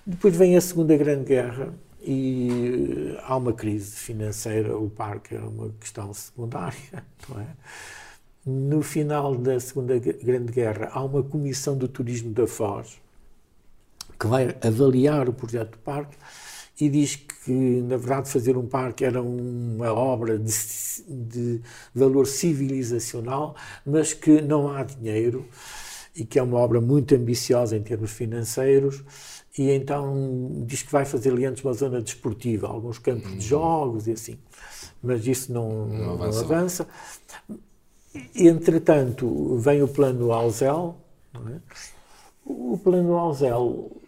Depois 0.03 0.35
vem 0.35 0.57
a 0.57 0.61
Segunda 0.61 0.97
Grande 0.97 1.25
Guerra 1.25 1.71
e 2.01 3.15
há 3.21 3.37
uma 3.37 3.53
crise 3.53 3.91
financeira, 3.91 4.75
o 4.75 4.89
parque 4.89 5.35
é 5.35 5.39
uma 5.39 5.69
questão 5.79 6.11
secundária, 6.15 7.05
não 7.29 7.41
é? 7.41 7.47
No 8.43 8.81
final 8.81 9.35
da 9.35 9.59
Segunda 9.59 9.99
Grande 9.99 10.51
Guerra 10.51 10.89
há 10.93 11.03
uma 11.03 11.21
comissão 11.21 11.77
do 11.77 11.87
turismo 11.87 12.33
da 12.33 12.47
Foz 12.47 12.99
que 14.19 14.27
vai 14.27 14.55
avaliar 14.61 15.29
o 15.29 15.33
projeto 15.33 15.71
do 15.71 15.77
parque 15.79 16.17
e 16.79 16.89
diz 16.89 17.15
que, 17.15 17.51
na 17.51 17.97
verdade, 17.97 18.29
fazer 18.29 18.57
um 18.57 18.65
parque 18.65 19.03
era 19.03 19.21
uma 19.21 19.93
obra 19.93 20.37
de, 20.37 20.53
de 21.07 21.61
valor 21.93 22.25
civilizacional, 22.25 23.55
mas 23.85 24.13
que 24.13 24.41
não 24.41 24.69
há 24.69 24.83
dinheiro 24.83 25.45
e 26.15 26.25
que 26.25 26.39
é 26.39 26.43
uma 26.43 26.57
obra 26.57 26.79
muito 26.79 27.15
ambiciosa 27.15 27.75
em 27.75 27.81
termos 27.81 28.11
financeiros 28.11 29.03
e 29.57 29.71
então 29.71 30.63
diz 30.65 30.83
que 30.83 30.91
vai 30.91 31.05
fazer 31.05 31.31
ali 31.31 31.45
antes 31.45 31.63
uma 31.63 31.73
zona 31.73 32.01
desportiva, 32.01 32.67
alguns 32.67 32.97
campos 32.97 33.29
de 33.29 33.35
uhum. 33.35 33.41
jogos 33.41 34.07
e 34.07 34.11
assim, 34.11 34.37
mas 35.01 35.25
isso 35.27 35.51
não, 35.51 35.87
não, 35.87 36.17
não 36.17 36.23
avança. 36.23 36.87
Entretanto, 38.33 39.57
vem 39.57 39.83
o 39.83 39.87
plano 39.87 40.31
Alzel, 40.31 40.95
é? 41.35 41.59
o 42.45 42.77
plano 42.77 43.17
Alzel 43.17 43.98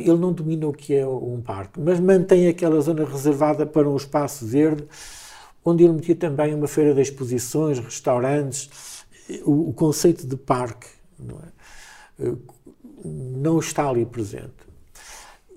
ele 0.00 0.16
não 0.16 0.32
domina 0.32 0.66
o 0.66 0.72
que 0.72 0.94
é 0.94 1.06
um 1.06 1.40
parque, 1.40 1.80
mas 1.80 1.98
mantém 1.98 2.48
aquela 2.48 2.80
zona 2.80 3.04
reservada 3.04 3.66
para 3.66 3.88
um 3.88 3.96
espaço 3.96 4.46
verde, 4.46 4.84
onde 5.64 5.84
ele 5.84 5.94
metia 5.94 6.14
também 6.14 6.54
uma 6.54 6.68
feira 6.68 6.94
de 6.94 7.00
exposições, 7.00 7.78
restaurantes, 7.78 9.04
o, 9.44 9.70
o 9.70 9.72
conceito 9.72 10.26
de 10.26 10.36
parque 10.36 10.86
não, 11.18 11.38
é? 11.38 12.32
não, 13.04 13.58
está 13.58 13.88
ali 13.88 14.06
presente. 14.06 14.54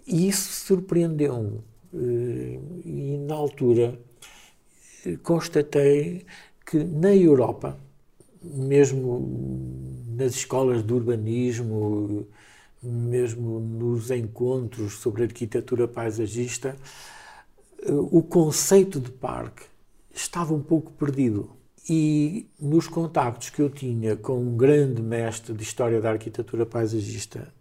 E 0.08 0.28
isso 0.28 0.66
surpreendeu-me. 0.66 1.62
Eh, 1.94 2.60
e 2.86 3.18
na 3.28 3.36
altura 3.36 4.00
constatei 5.24 6.26
que 6.66 6.84
na 6.84 7.16
Europa, 7.16 7.78
mesmo 8.42 10.06
nas 10.16 10.36
escolas 10.36 10.84
de 10.86 10.94
urbanismo, 10.94 12.28
mesmo 12.82 13.60
nos 13.60 14.10
encontros 14.12 14.94
sobre 14.94 15.24
arquitetura 15.24 15.88
paisagista, 15.88 16.76
eh, 17.82 17.92
o 17.92 18.22
conceito 18.22 19.00
de 19.00 19.12
parque 19.12 19.64
estava 20.14 20.54
um 20.54 20.62
pouco 20.62 20.92
perdido. 20.92 21.52
E 21.90 22.48
nos 22.60 22.88
contactos 22.88 23.50
que 23.50 23.62
eu 23.62 23.70
tinha 23.70 24.16
com 24.16 24.40
um 24.40 24.56
grande 24.56 25.02
mestre 25.02 25.54
de 25.54 25.64
História 25.64 26.00
da 26.00 26.12
Arquitetura 26.12 26.66
Paisagista, 26.66 27.52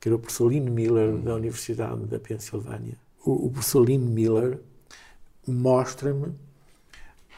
que 0.00 0.08
era 0.08 0.16
o 0.16 0.18
professor 0.18 0.50
Lino 0.50 0.72
Miller, 0.72 1.16
da 1.18 1.34
Universidade 1.34 2.06
da 2.06 2.18
Pensilvânia, 2.18 2.96
o, 3.24 3.46
o 3.46 3.50
professor 3.50 3.84
Lino 3.84 4.10
Miller 4.10 4.58
mostra-me 5.46 6.32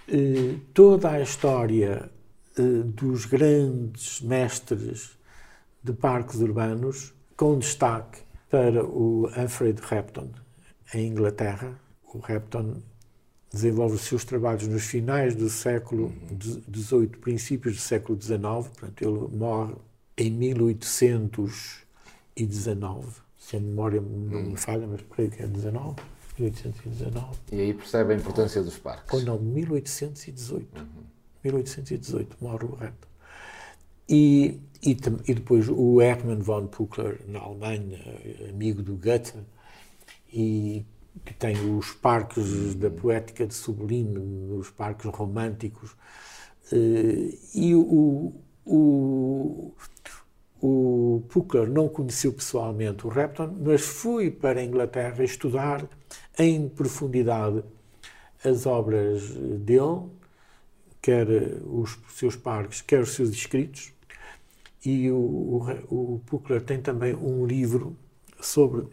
eh, 0.09 0.57
toda 0.73 1.11
a 1.11 1.21
história 1.21 2.09
eh, 2.57 2.63
dos 2.85 3.25
grandes 3.25 4.21
mestres 4.21 5.19
de 5.83 5.93
parques 5.93 6.41
urbanos 6.41 7.16
com 7.37 7.59
destaque 7.59 8.21
para 8.51 8.85
o 8.85 9.31
Alfred 9.37 9.81
Repton, 9.83 10.31
em 10.95 11.09
Inglaterra. 11.09 11.79
O 12.15 12.19
Repton 12.19 12.81
desenvolve 13.53 13.97
os 13.97 14.03
seus 14.03 14.25
trabalhos 14.25 14.67
nos 14.67 14.85
finais 14.85 15.35
do 15.35 15.51
século 15.51 16.15
XVIII, 16.73 17.09
princípios 17.09 17.77
do 17.77 17.81
século 17.81 18.19
XIX, 18.21 18.41
portanto, 18.41 19.03
ele 19.03 19.29
morre 19.37 19.75
em 20.17 20.31
1819, 20.31 23.07
se 23.39 23.57
a 23.57 23.61
memória 23.61 24.01
não 24.01 24.43
me 24.43 24.57
falha, 24.57 24.87
mas 24.87 25.03
creio 25.11 25.31
que 25.31 25.43
é 25.43 25.47
19, 25.47 25.97
1819. 26.39 27.27
E 27.53 27.61
aí 27.61 27.75
percebe 27.75 28.15
a 28.15 28.17
importância 28.17 28.63
dos 28.63 28.79
parques. 28.79 29.13
Ou 29.13 29.21
não, 29.23 29.39
1818. 29.39 30.81
Uhum. 30.81 30.87
1818 31.45 32.39
morre 32.41 32.65
o 32.65 32.75
Repton. 32.75 33.09
E, 34.09 34.61
e, 34.83 34.91
e, 35.27 35.35
depois 35.35 35.69
o 35.69 36.01
Hermann 36.01 36.41
von 36.41 36.67
Puckler, 36.67 37.21
na 37.27 37.41
Alemanha, 37.41 37.99
amigo 38.49 38.83
do 38.83 38.97
Goethe, 38.97 39.35
e 40.33 40.85
que 41.25 41.35
tem 41.35 41.57
os 41.77 41.93
parques 41.93 42.75
da 42.75 42.91
poética 42.91 43.47
de 43.47 43.55
sublime, 43.55 44.53
os 44.53 44.71
parques 44.71 45.07
românticos. 45.11 45.97
Eh, 46.73 47.35
e 47.55 47.75
o, 47.75 48.35
o, 48.65 49.73
o 50.61 51.23
Puckler 51.29 51.69
não 51.69 51.89
conheceu 51.89 52.33
pessoalmente 52.33 53.07
o 53.07 53.11
Repton, 53.11 53.57
mas 53.61 53.83
foi 53.83 54.31
para 54.31 54.61
a 54.61 54.65
Inglaterra 54.65 55.25
estudar 55.25 55.89
em 56.39 56.69
profundidade 56.69 57.63
as 58.45 58.67
obras 58.67 59.31
dele, 59.31 60.03
quer 61.01 61.27
os 61.65 61.99
seus 62.15 62.37
parques, 62.37 62.83
quer 62.83 63.01
os 63.01 63.15
seus 63.15 63.31
escritos, 63.31 63.93
e 64.87 65.11
o, 65.11 65.17
o, 65.17 66.15
o 66.15 66.19
Puckler 66.27 66.63
tem 66.63 66.81
também 66.81 67.13
um 67.13 67.45
livro 67.45 67.97
sobre 68.41 68.87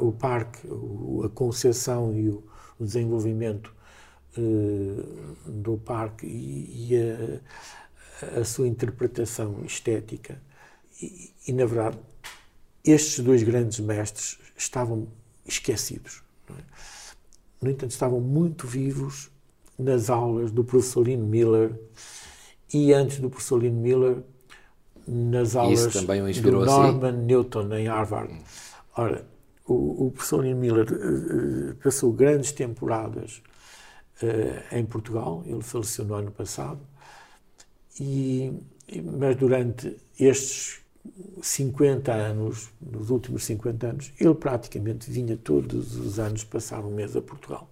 o 0.00 0.10
parque, 0.10 0.66
a 1.22 1.28
concepção 1.28 2.16
e 2.16 2.30
o, 2.30 2.42
o 2.80 2.84
desenvolvimento 2.84 3.74
uh, 4.38 5.50
do 5.50 5.76
parque 5.76 6.26
e, 6.26 6.88
e 6.88 6.96
a, 6.96 8.40
a, 8.40 8.44
sua 8.44 8.66
interpretação 8.66 9.62
estética. 9.66 10.40
E, 11.02 11.30
e, 11.46 11.52
na 11.52 11.66
verdade, 11.66 11.98
estes 12.82 13.22
dois 13.22 13.42
grandes 13.42 13.80
mestres 13.80 14.38
estavam 14.56 15.08
esquecidos. 15.44 16.22
É? 16.48 16.62
No 17.60 17.70
entanto, 17.70 17.90
estavam 17.90 18.18
muito 18.18 18.66
vivos 18.66 19.30
nas 19.78 20.08
aulas 20.08 20.50
do 20.50 20.64
professor 20.64 21.06
Lynn 21.06 21.26
Miller 21.26 21.78
e 22.72 22.94
antes 22.94 23.18
do 23.18 23.28
professor 23.28 23.62
Lynn 23.62 23.74
Miller 23.74 24.22
nas 25.06 25.56
aulas 25.56 25.92
do 25.92 26.50
Norman 26.52 27.08
assim? 27.08 27.18
Newton 27.18 27.74
em 27.74 27.88
Harvard. 27.88 28.32
Hum. 28.32 28.38
Ora, 28.96 29.26
o, 29.66 30.06
o 30.06 30.10
professor 30.10 30.44
Ian 30.44 30.56
Miller 30.56 30.86
uh, 30.90 31.74
passou 31.76 32.12
grandes 32.12 32.52
temporadas 32.52 33.42
uh, 34.22 34.76
em 34.76 34.84
Portugal, 34.84 35.42
ele 35.46 35.62
faleceu 35.62 36.04
no 36.04 36.14
ano 36.14 36.30
passado, 36.30 36.80
e, 37.98 38.52
mas 39.02 39.36
durante 39.36 39.96
estes 40.18 40.80
50 41.42 42.12
anos, 42.12 42.70
nos 42.80 43.10
últimos 43.10 43.44
50 43.44 43.86
anos, 43.86 44.12
ele 44.18 44.34
praticamente 44.34 45.10
vinha 45.10 45.36
todos 45.36 45.96
os 45.96 46.18
anos 46.18 46.44
passar 46.44 46.84
um 46.84 46.94
mês 46.94 47.14
a 47.14 47.22
Portugal. 47.22 47.70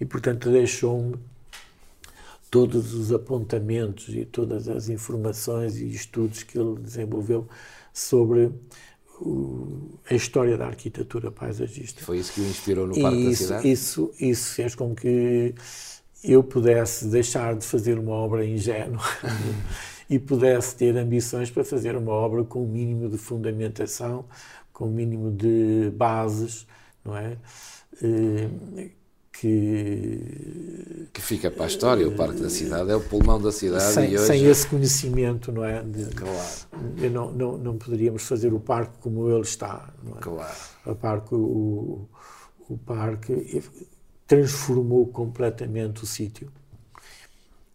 E, 0.00 0.04
portanto, 0.04 0.50
deixou-me 0.50 1.16
todos 2.54 2.94
os 2.94 3.12
apontamentos 3.12 4.14
e 4.14 4.24
todas 4.24 4.68
as 4.68 4.88
informações 4.88 5.76
e 5.76 5.88
estudos 5.88 6.44
que 6.44 6.56
ele 6.56 6.78
desenvolveu 6.78 7.48
sobre 7.92 8.52
o, 9.20 9.98
a 10.08 10.14
história 10.14 10.56
da 10.56 10.66
arquitetura 10.66 11.32
paisagista. 11.32 12.04
Foi 12.04 12.18
isso 12.18 12.32
que 12.32 12.40
o 12.40 12.44
inspirou 12.44 12.86
no 12.86 12.94
Parque 12.94 13.28
isso, 13.28 13.42
da 13.42 13.46
Cidade? 13.48 13.72
Isso, 13.72 14.12
isso 14.20 14.54
fez 14.54 14.72
com 14.76 14.94
que 14.94 15.52
eu 16.22 16.44
pudesse 16.44 17.08
deixar 17.08 17.56
de 17.56 17.66
fazer 17.66 17.98
uma 17.98 18.12
obra 18.12 18.46
ingênua 18.46 19.02
e 20.08 20.16
pudesse 20.20 20.76
ter 20.76 20.96
ambições 20.96 21.50
para 21.50 21.64
fazer 21.64 21.96
uma 21.96 22.12
obra 22.12 22.44
com 22.44 22.60
o 22.60 22.66
um 22.66 22.68
mínimo 22.68 23.08
de 23.08 23.18
fundamentação, 23.18 24.26
com 24.72 24.84
o 24.84 24.88
um 24.88 24.92
mínimo 24.92 25.32
de 25.32 25.90
bases, 25.96 26.68
não 27.04 27.16
é? 27.16 27.36
Eh, 28.00 28.90
que 29.44 31.08
que 31.12 31.20
fica 31.20 31.50
para 31.50 31.64
a 31.64 31.66
história, 31.68 32.08
o 32.08 32.12
Parque 32.12 32.40
da 32.40 32.50
Cidade 32.50 32.90
é 32.90 32.96
o 32.96 33.00
pulmão 33.00 33.40
da 33.40 33.52
cidade 33.52 33.84
sem, 33.92 34.14
hoje... 34.14 34.26
sem 34.26 34.44
esse 34.46 34.66
conhecimento, 34.66 35.52
não 35.52 35.64
é? 35.64 35.80
De, 35.82 36.06
claro. 36.06 37.12
Não, 37.12 37.30
não, 37.30 37.58
não 37.58 37.78
poderíamos 37.78 38.24
fazer 38.24 38.52
o 38.52 38.58
parque 38.58 38.98
como 39.00 39.30
ele 39.30 39.42
está, 39.42 39.94
não 40.02 40.16
é? 40.16 40.20
Claro. 40.20 40.54
O 40.86 40.94
parque, 40.96 41.34
o, 41.34 42.08
o 42.68 42.78
parque 42.78 43.62
transformou 44.26 45.06
completamente 45.06 46.02
o 46.02 46.06
sítio. 46.06 46.50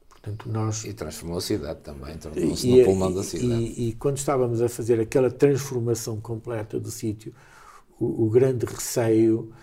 Portanto, 0.10 0.50
nós... 0.50 0.84
E 0.84 0.92
transformou 0.92 1.38
a 1.38 1.42
cidade 1.42 1.80
também, 1.80 2.18
tornou-se 2.18 2.68
no 2.68 2.84
pulmão 2.84 3.14
da 3.14 3.24
cidade. 3.24 3.54
E, 3.54 3.90
e, 3.90 3.94
quando 3.94 4.18
estávamos 4.18 4.62
a 4.62 4.68
fazer 4.68 5.00
aquela 5.00 5.32
transformação 5.32 6.20
completa 6.20 6.78
do 6.78 6.92
sítio, 6.92 7.34
o, 7.98 8.26
o 8.26 8.30
grande 8.30 8.66
receio 8.66 9.54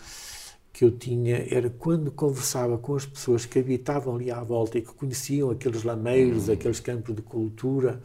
que 0.76 0.84
eu 0.84 0.90
tinha 0.90 1.46
era 1.50 1.70
quando 1.70 2.10
conversava 2.10 2.76
com 2.76 2.94
as 2.94 3.06
pessoas 3.06 3.46
que 3.46 3.58
habitavam 3.58 4.14
ali 4.14 4.30
à 4.30 4.44
volta 4.44 4.76
e 4.76 4.82
que 4.82 4.92
conheciam 4.92 5.50
aqueles 5.50 5.82
lameiros, 5.84 6.48
uhum. 6.48 6.52
aqueles 6.52 6.80
campos 6.80 7.16
de 7.16 7.22
cultura, 7.22 7.98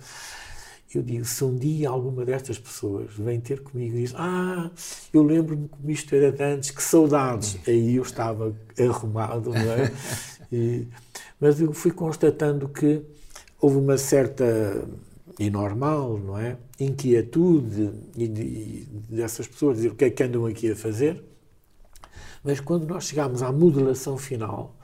eu 0.96 1.04
digo, 1.04 1.26
se 1.26 1.44
um 1.44 1.54
dia 1.54 1.90
alguma 1.90 2.24
destas 2.24 2.58
pessoas 2.58 3.10
vem 3.18 3.42
ter 3.42 3.60
comigo 3.60 3.98
e 3.98 4.04
diz 4.04 4.14
ah, 4.16 4.72
eu 5.12 5.22
lembro-me 5.22 5.68
como 5.68 5.92
isto 5.92 6.16
era 6.16 6.32
de 6.32 6.42
antes, 6.42 6.72
que 6.72 6.82
saudades. 6.82 7.56
Uhum. 7.56 7.60
Aí 7.68 7.96
eu 7.98 8.04
estava 8.04 8.56
arrumado, 8.80 9.50
não 9.50 9.72
é? 9.74 9.92
E, 10.54 10.86
mas 11.40 11.62
eu 11.62 11.72
fui 11.72 11.92
constatando 11.92 12.68
que 12.68 13.02
houve 13.62 13.78
uma 13.78 13.98
certa 13.98 14.86
e 15.40 15.50
normal, 15.50 16.18
não 16.18 16.38
é? 16.38 16.58
Inquietude 16.78 17.90
e, 18.18 18.28
de, 18.28 18.86
dessas 19.10 19.48
pessoas 19.48 19.78
dizer 19.78 19.90
o 19.90 19.96
que 19.96 20.04
é 20.04 20.10
que 20.10 20.22
andam 20.24 20.46
aqui 20.46 20.72
a 20.72 20.76
fazer. 20.76 21.31
Mas 22.44 22.60
quando 22.60 22.88
nós 22.88 23.06
chegamos 23.06 23.44
à 23.44 23.52
modelação 23.52 24.18
final 24.18 24.76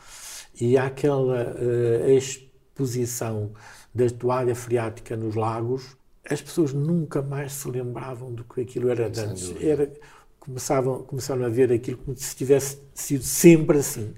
e 0.59 0.77
àquela 0.77 1.55
uh, 1.55 2.09
exposição 2.09 3.51
da 3.93 4.09
toalha 4.09 4.55
freática 4.55 5.17
nos 5.17 5.35
lagos, 5.35 5.97
as 6.29 6.41
pessoas 6.41 6.73
nunca 6.73 7.21
mais 7.21 7.53
se 7.53 7.69
lembravam 7.69 8.33
do 8.33 8.43
que 8.43 8.61
aquilo 8.61 8.89
era 8.89 9.09
de 9.09 9.19
antes. 9.19 9.55
Era, 9.61 9.91
começavam, 10.39 11.03
começaram 11.03 11.43
a 11.45 11.49
ver 11.49 11.71
aquilo 11.71 11.97
como 11.97 12.15
se 12.15 12.35
tivesse 12.35 12.79
sido 12.93 13.23
sempre 13.23 13.79
assim. 13.79 14.13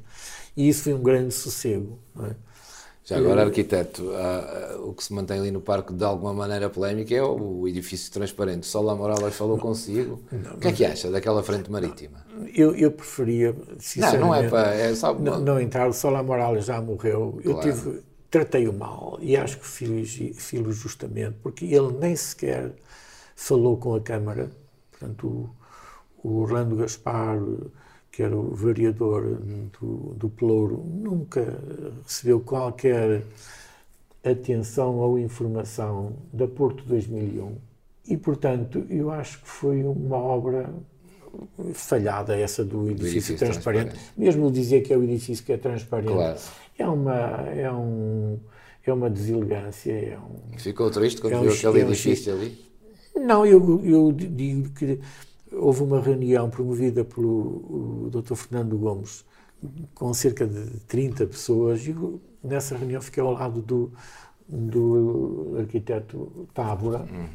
E 0.56 0.67
isso 0.67 0.84
foi 0.84 0.93
um 0.93 1.02
grande 1.02 1.34
sossego. 1.34 1.99
Não 2.13 2.25
é? 2.25 2.36
Já 3.09 3.17
agora, 3.17 3.41
arquiteto, 3.41 4.11
o 4.83 4.93
que 4.93 5.03
se 5.03 5.11
mantém 5.11 5.39
ali 5.39 5.49
no 5.49 5.61
parque 5.61 5.91
de 5.91 6.03
alguma 6.03 6.31
maneira 6.31 6.69
polémica 6.69 7.15
é 7.15 7.23
o 7.23 7.67
edifício 7.67 8.11
transparente. 8.11 8.67
Sola 8.67 8.95
Morales 8.95 9.33
falou 9.33 9.57
não, 9.57 9.63
consigo. 9.63 10.21
Não, 10.31 10.53
o 10.53 10.57
que 10.59 10.67
é 10.67 10.71
que 10.71 10.85
acha 10.85 11.09
daquela 11.09 11.41
frente 11.41 11.71
marítima? 11.71 12.23
Eu, 12.53 12.75
eu 12.75 12.91
preferia, 12.91 13.55
sinceramente, 13.79 14.21
não, 14.21 14.27
não 14.27 14.35
é 14.35 14.47
para. 14.47 14.75
É 14.75 14.93
só 14.93 15.11
não, 15.15 15.39
não 15.39 15.59
entrar. 15.59 15.89
O 15.89 15.93
Sola 15.93 16.21
Morales 16.21 16.65
já 16.65 16.79
morreu. 16.79 17.39
Claro. 17.41 17.49
Eu 17.49 17.59
tive, 17.59 18.03
tratei-o 18.29 18.71
mal 18.71 19.17
e 19.19 19.35
acho 19.35 19.57
que 19.57 19.65
fiz 19.65 20.19
justamente, 20.75 21.35
porque 21.41 21.65
ele 21.65 21.91
nem 21.99 22.15
sequer 22.15 22.73
falou 23.35 23.75
com 23.77 23.95
a 23.95 24.01
Câmara. 24.01 24.51
Portanto, 24.91 25.49
o, 26.23 26.29
o 26.29 26.41
Orlando 26.41 26.75
Gaspar 26.75 27.39
que 28.19 28.23
era 28.23 28.36
o 28.36 28.53
variador 28.53 29.38
do, 29.79 30.13
do 30.13 30.29
Pelouro, 30.29 30.84
nunca 30.86 31.58
recebeu 32.03 32.41
qualquer 32.41 33.23
atenção 34.21 34.97
ou 34.97 35.17
informação 35.17 36.17
da 36.34 36.45
Porto 36.45 36.84
2001. 36.84 37.55
E, 38.10 38.17
portanto, 38.17 38.86
eu 38.89 39.10
acho 39.10 39.39
que 39.39 39.47
foi 39.47 39.86
uma 39.86 40.17
obra 40.17 40.69
falhada 41.73 42.38
essa 42.38 42.62
do 42.65 42.91
edifício, 42.91 43.19
edifício 43.19 43.38
transparente. 43.38 43.91
transparente. 43.91 44.13
Mesmo 44.17 44.51
dizer 44.51 44.82
que 44.82 44.91
é 44.91 44.97
o 44.97 45.03
edifício 45.03 45.45
que 45.45 45.53
é 45.53 45.58
transparente, 45.58 46.12
claro. 46.12 46.39
é 46.77 46.88
uma 46.89 47.21
é 47.55 47.71
um 47.71 48.38
é 48.86 48.91
uma 48.91 49.10
deselegância. 49.10 49.93
É 49.93 50.17
um, 50.17 50.60
Ficou 50.60 50.91
triste 50.91 51.21
quando 51.21 51.36
é 51.36 51.39
viu 51.39 51.53
aquele 51.53 51.84
edifício 51.84 52.34
ali? 52.34 52.69
Não, 53.15 53.45
eu, 53.45 53.82
eu 53.86 54.12
digo 54.12 54.71
que 54.71 54.99
houve 55.51 55.83
uma 55.83 55.99
reunião 55.99 56.49
promovida 56.49 57.03
pelo 57.03 58.09
Dr. 58.12 58.35
Fernando 58.35 58.77
Gomes 58.77 59.25
com 59.93 60.13
cerca 60.13 60.47
de 60.47 60.79
30 60.88 61.27
pessoas 61.27 61.85
e 61.85 61.95
nessa 62.43 62.77
reunião 62.77 63.01
fiquei 63.01 63.21
ao 63.21 63.33
lado 63.33 63.62
do, 63.62 63.91
do 64.47 65.55
arquiteto 65.57 66.47
Tábora 66.53 66.99
uhum. 66.99 67.27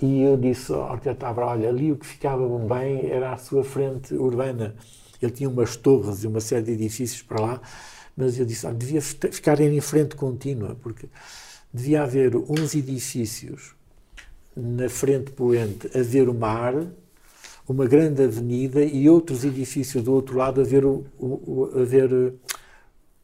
e 0.00 0.22
eu 0.22 0.36
disse 0.36 0.72
ao 0.72 0.92
arquiteto 0.92 1.20
Tábora, 1.20 1.48
olha, 1.48 1.68
ali 1.68 1.92
o 1.92 1.96
que 1.96 2.06
ficava 2.06 2.46
bem 2.58 3.10
era 3.10 3.32
a 3.32 3.36
sua 3.36 3.62
frente 3.62 4.14
urbana. 4.14 4.74
Ele 5.20 5.32
tinha 5.32 5.48
umas 5.48 5.76
torres 5.76 6.24
e 6.24 6.26
uma 6.26 6.40
série 6.40 6.64
de 6.64 6.72
edifícios 6.72 7.22
para 7.22 7.40
lá, 7.40 7.60
mas 8.16 8.38
eu 8.38 8.44
disse, 8.44 8.66
olha, 8.66 8.74
devia 8.74 9.00
ficar 9.00 9.60
em 9.60 9.80
frente 9.80 10.16
contínua, 10.16 10.76
porque 10.82 11.08
devia 11.72 12.02
haver 12.02 12.36
uns 12.36 12.74
edifícios 12.74 13.74
na 14.56 14.88
frente 14.88 15.30
poente 15.32 15.90
a 15.96 16.02
ver 16.02 16.28
o 16.28 16.34
mar 16.34 16.74
uma 17.68 17.86
grande 17.86 18.22
avenida 18.22 18.82
e 18.84 19.08
outros 19.08 19.44
edifícios 19.44 20.02
do 20.04 20.12
outro 20.12 20.36
lado 20.36 20.60
a 20.60 20.64
ver, 20.64 20.84
o, 20.84 21.04
o, 21.18 21.70
a 21.74 21.84
ver 21.84 22.34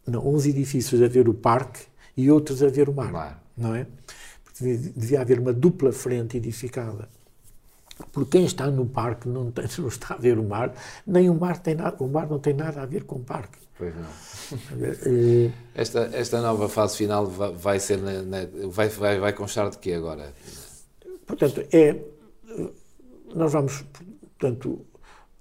não, 0.06 0.26
uns 0.26 0.46
edifícios 0.46 1.02
a 1.02 1.08
ver 1.08 1.28
o 1.28 1.34
parque 1.34 1.80
e 2.16 2.30
outros 2.30 2.62
a 2.62 2.68
ver 2.68 2.88
o 2.88 2.94
mar, 2.94 3.12
mar. 3.12 3.44
não 3.56 3.74
é? 3.74 3.86
Porque 4.42 4.64
devia 4.96 5.20
haver 5.20 5.38
uma 5.38 5.52
dupla 5.52 5.92
frente 5.92 6.36
edificada. 6.36 7.08
Porque 8.12 8.38
quem 8.38 8.46
está 8.46 8.66
no 8.70 8.86
parque 8.86 9.28
não, 9.28 9.50
tem, 9.50 9.66
não 9.78 9.88
está 9.88 10.14
a 10.14 10.18
ver 10.18 10.38
o 10.38 10.42
mar, 10.42 10.72
nem 11.06 11.28
o 11.28 11.34
mar 11.34 11.58
tem 11.58 11.74
nada, 11.74 11.96
o 12.02 12.08
mar 12.08 12.26
não 12.26 12.38
tem 12.38 12.54
nada 12.54 12.80
a 12.82 12.86
ver 12.86 13.04
com 13.04 13.16
o 13.16 13.20
parque. 13.20 13.58
Pois 13.76 13.94
não. 13.94 14.10
Eh, 14.82 15.52
esta, 15.76 16.10
esta 16.12 16.40
nova 16.40 16.68
fase 16.68 16.96
final 16.96 17.24
vai, 17.24 17.52
vai 17.52 17.78
ser 17.78 17.98
na, 17.98 18.20
na, 18.22 18.38
vai, 18.68 18.88
vai, 18.88 19.20
vai 19.20 19.32
constar 19.32 19.70
de 19.70 19.78
quê 19.78 19.92
agora? 19.92 20.32
Portanto, 21.24 21.64
é 21.72 21.96
nós 23.34 23.52
vamos 23.52 23.84
Portanto, 24.40 24.80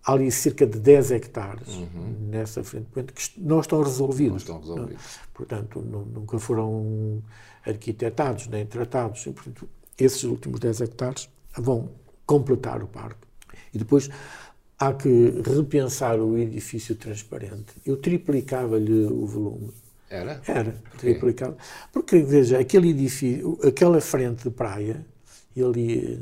há 0.03 0.12
ali 0.12 0.29
cerca 0.29 0.67
de 0.67 0.77
10 0.77 1.12
hectares 1.12 1.67
uhum. 1.69 2.27
nessa 2.29 2.63
frente 2.63 2.88
que 3.13 3.39
não 3.39 3.62
estão 3.62 3.81
resolvidos. 3.81 4.45
Não 4.45 4.57
estão 4.57 4.59
resolvidos. 4.59 5.03
Não, 5.03 5.29
portanto, 5.33 5.79
nunca 5.81 6.38
foram 6.38 7.23
arquitetados 7.65 8.47
nem 8.47 8.65
tratados. 8.65 9.25
E, 9.25 9.31
portanto, 9.31 9.69
esses 9.97 10.23
últimos 10.25 10.59
10 10.59 10.81
hectares 10.81 11.29
vão 11.57 11.89
completar 12.25 12.83
o 12.83 12.88
parque. 12.88 13.25
E 13.73 13.77
depois 13.77 14.09
há 14.77 14.93
que 14.93 15.41
repensar 15.45 16.19
o 16.19 16.38
edifício 16.38 16.95
transparente. 16.95 17.73
Eu 17.85 17.95
triplicava-lhe 17.95 19.05
o 19.05 19.25
volume. 19.25 19.71
Era? 20.09 20.41
Era, 20.45 20.75
triplicava. 20.97 21.55
Porque, 21.93 22.21
veja, 22.21 22.59
aquele 22.59 22.89
edifício, 22.89 23.57
aquela 23.63 24.01
frente 24.01 24.43
de 24.43 24.49
praia, 24.49 25.05
e 25.55 25.63
ali, 25.63 26.19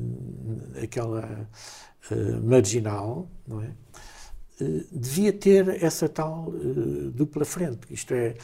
aquela 0.82 1.48
uh, 2.12 2.44
marginal, 2.44 3.30
não 3.48 3.62
é? 3.62 3.72
Uh, 4.60 4.86
devia 4.92 5.32
ter 5.32 5.84
essa 5.84 6.10
tal 6.10 6.50
uh, 6.50 7.12
dupla 7.12 7.46
frente, 7.46 7.82
isto 7.92 8.14
é, 8.14 8.36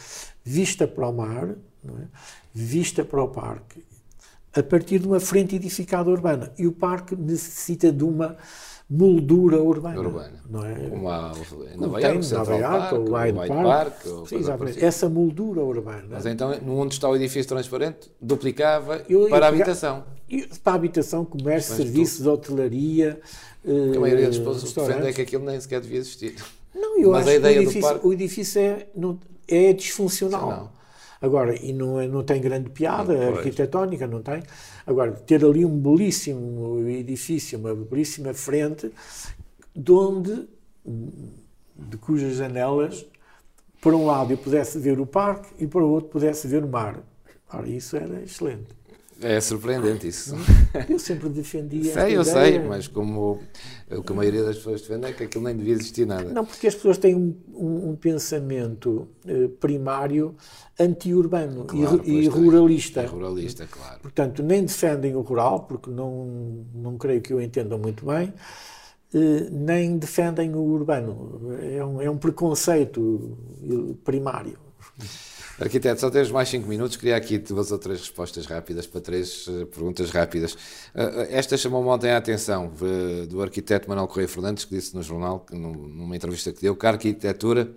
vista 0.43 0.88
para 0.88 1.08
o 1.08 1.13
mar, 1.13 1.49
é? 1.49 2.06
vista 2.54 3.04
para 3.04 3.23
o 3.23 3.28
parque, 3.28 3.84
a 4.56 4.62
partir 4.62 4.99
de 4.99 5.08
uma 5.08 5.19
frente 5.19 5.56
edificada 5.56 6.10
urbana. 6.10 6.52
E 6.58 6.67
o 6.67 6.71
parque 6.71 7.15
necessita 7.15 7.91
de 7.91 8.04
uma 8.04 8.38
moldura 8.89 9.62
urbana. 9.62 9.99
Urbana. 9.99 10.43
Não 10.47 10.65
é? 10.65 10.76
Como 10.76 11.10
há 11.10 11.32
em 11.73 11.78
Nova 11.78 12.02
Iorque, 12.02 12.34
Nova 12.34 12.56
Iorque, 12.56 12.95
o 12.95 13.12
Hyde 13.13 13.38
Park. 13.47 13.63
Park 13.63 14.28
Sim, 14.28 14.36
exatamente. 14.36 14.86
Essa 14.86 15.10
moldura 15.10 15.62
urbana. 15.62 16.04
Mas 16.10 16.26
então, 16.26 16.52
onde 16.67 16.93
está 16.93 17.10
o 17.10 17.15
edifício 17.15 17.47
transparente, 17.47 18.12
duplicava 18.21 19.04
eu, 19.10 19.30
para 19.30 19.47
a 19.47 19.49
habitação. 19.49 20.04
Para 20.63 20.73
a 20.73 20.76
habitação, 20.76 21.26
comércio, 21.26 21.76
serviços, 21.76 22.17
tudo. 22.17 22.32
hotelaria. 22.32 23.19
Porque 23.63 23.97
a 23.97 24.02
maioria 24.02 24.28
das 24.28 24.38
pessoas 24.38 24.73
defende 24.73 25.08
é 25.08 25.13
que 25.13 25.21
aquilo 25.21 25.45
nem 25.45 25.60
sequer 25.60 25.80
devia 25.80 25.99
existir. 25.99 26.36
Não, 26.76 26.99
eu 26.99 27.12
Mas 27.12 27.21
acho 27.21 27.30
a 27.30 27.36
ideia 27.36 27.54
que 27.54 27.60
o 27.60 27.63
edifício, 27.63 27.82
do 27.82 27.93
parque... 27.93 28.08
o 28.08 28.13
edifício 28.13 28.62
é, 28.62 28.88
não, 28.95 29.19
é 29.47 29.73
disfuncional. 29.73 30.49
Não. 30.49 30.84
Agora, 31.21 31.56
e 31.56 31.71
não, 31.71 32.02
é, 32.02 32.06
não 32.06 32.21
tem 32.21 32.41
grande 32.41 32.69
piada 32.69 33.13
não, 33.13 33.38
arquitetónica, 33.38 34.06
não 34.06 34.21
tem. 34.21 34.43
Agora, 34.86 35.13
ter 35.13 35.45
ali 35.45 35.63
um 35.63 35.80
belíssimo 35.80 36.86
edifício, 36.89 37.58
uma 37.58 37.73
belíssima 37.73 38.34
frente, 38.34 38.91
de 39.73 39.91
onde, 39.93 40.45
de 40.86 41.97
cujas 41.97 42.36
janelas, 42.36 43.06
por 43.80 43.93
um 43.93 44.06
lado 44.06 44.34
eu 44.34 44.38
pudesse 44.38 44.78
ver 44.78 44.99
o 44.99 45.06
parque 45.06 45.47
e 45.58 45.65
por 45.65 45.82
outro 45.82 46.10
pudesse 46.10 46.45
ver 46.47 46.65
o 46.65 46.67
mar. 46.67 46.99
Ora, 47.54 47.69
isso 47.69 47.95
era 47.95 48.21
excelente. 48.21 48.67
É 49.21 49.39
surpreendente 49.39 50.08
isso. 50.08 50.36
Eu 50.89 50.99
sempre 50.99 51.30
defendia. 51.30 51.93
sei, 51.93 52.15
eu 52.15 52.21
ideia. 52.21 52.23
sei, 52.23 52.60
mas 52.60 52.88
como 52.88 53.39
o 53.89 54.04
que 54.04 54.12
a 54.12 54.15
maioria 54.15 54.43
das 54.43 54.58
pessoas 54.58 54.82
defende 54.82 55.06
é 55.08 55.13
que 55.13 55.23
aquilo 55.23 55.43
nem 55.43 55.56
devia 55.56 55.73
existir 55.73 56.06
nada. 56.06 56.26
Não, 56.26 56.43
porque 56.43 56.67
as 56.67 56.73
pessoas 56.73 56.97
têm 56.97 57.15
um, 57.15 57.36
um, 57.54 57.89
um 57.91 57.95
pensamento 57.95 59.08
uh, 59.26 59.49
primário 59.60 60.36
anti-urbano 60.80 61.65
claro, 61.65 62.02
e, 62.04 62.23
e 62.23 62.28
ruralista. 62.28 63.02
É 63.02 63.06
ruralista, 63.06 63.67
claro. 63.69 63.99
Portanto, 64.02 64.41
nem 64.41 64.65
defendem 64.65 65.15
o 65.15 65.21
rural, 65.21 65.62
porque 65.62 65.89
não, 65.89 66.65
não 66.73 66.97
creio 66.97 67.21
que 67.21 67.34
o 67.34 67.39
entendam 67.39 67.78
muito 67.78 68.06
bem, 68.06 68.34
uh, 69.13 69.49
nem 69.52 69.97
defendem 69.97 70.56
o 70.56 70.62
urbano. 70.62 71.54
É 71.62 71.86
um, 71.86 72.02
é 72.02 72.10
um 72.10 72.17
preconceito 72.17 73.38
primário. 74.03 74.57
Arquiteto, 75.60 76.01
só 76.01 76.10
temos 76.10 76.32
mais 76.32 76.49
5 76.49 76.68
minutos. 76.68 76.97
Queria 76.97 77.16
aqui 77.16 77.38
duas 77.38 77.72
ou 77.72 77.78
três 77.78 77.99
respostas 77.99 78.45
rápidas 78.45 78.88
para 78.88 79.01
três 79.01 79.47
uh, 79.47 79.66
perguntas 79.68 80.10
rápidas. 80.10 80.54
Uh, 80.54 81.28
esta 81.30 81.56
chamou-me 81.56 81.89
ontem 81.89 82.12
a 82.12 82.18
atenção 82.18 82.72
do 83.30 83.41
arquiteto 83.41 83.88
Manuel 83.88 84.08
Correia 84.08 84.28
Fernandes, 84.28 84.66
que 84.66 84.76
disse 84.76 84.95
no 84.95 85.04
jornal, 85.04 85.45
numa 85.51 86.16
entrevista 86.16 86.51
que 86.51 86.62
deu, 86.62 86.76
que 86.76 86.86
a 86.86 86.89
arquitetura 86.89 87.72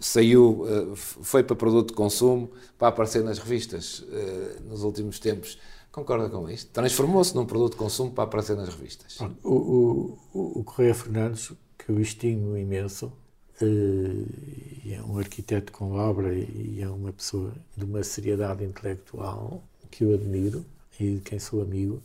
saiu, 0.00 0.94
foi 0.96 1.42
para 1.42 1.56
produto 1.56 1.88
de 1.88 1.94
consumo, 1.94 2.50
para 2.76 2.88
aparecer 2.88 3.22
nas 3.24 3.38
revistas 3.38 4.04
nos 4.64 4.82
últimos 4.82 5.18
tempos. 5.18 5.58
Concorda 5.90 6.28
com 6.28 6.48
isto? 6.48 6.70
Transformou-se 6.72 7.34
num 7.34 7.46
produto 7.46 7.72
de 7.72 7.78
consumo 7.78 8.12
para 8.12 8.24
aparecer 8.24 8.56
nas 8.56 8.68
revistas. 8.68 9.18
O, 9.42 10.18
o, 10.32 10.60
o 10.60 10.64
Correia 10.64 10.94
Fernandes, 10.94 11.52
que 11.76 11.90
eu 11.90 12.00
estimo 12.00 12.56
imenso, 12.56 13.12
é 13.64 15.02
um 15.02 15.18
arquiteto 15.18 15.72
com 15.72 15.92
obra 15.92 16.32
e 16.32 16.80
é 16.80 16.88
uma 16.88 17.12
pessoa 17.12 17.52
de 17.76 17.84
uma 17.84 18.02
seriedade 18.02 18.64
intelectual 18.64 19.62
que 19.90 20.04
eu 20.04 20.14
admiro 20.14 20.64
e 20.98 21.14
de 21.14 21.20
quem 21.20 21.38
sou 21.38 21.62
amigo. 21.62 22.02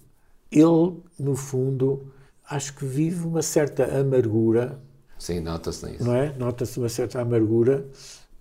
Ele, 0.51 0.97
no 1.17 1.35
fundo, 1.35 2.11
acho 2.49 2.75
que 2.75 2.85
vive 2.85 3.25
uma 3.25 3.41
certa 3.41 3.99
amargura. 3.99 4.79
Sim, 5.17 5.39
nota-se 5.39 5.85
nisso. 5.85 6.03
Não 6.03 6.15
é? 6.15 6.33
Nota-se 6.37 6.77
uma 6.79 6.89
certa 6.89 7.21
amargura 7.21 7.85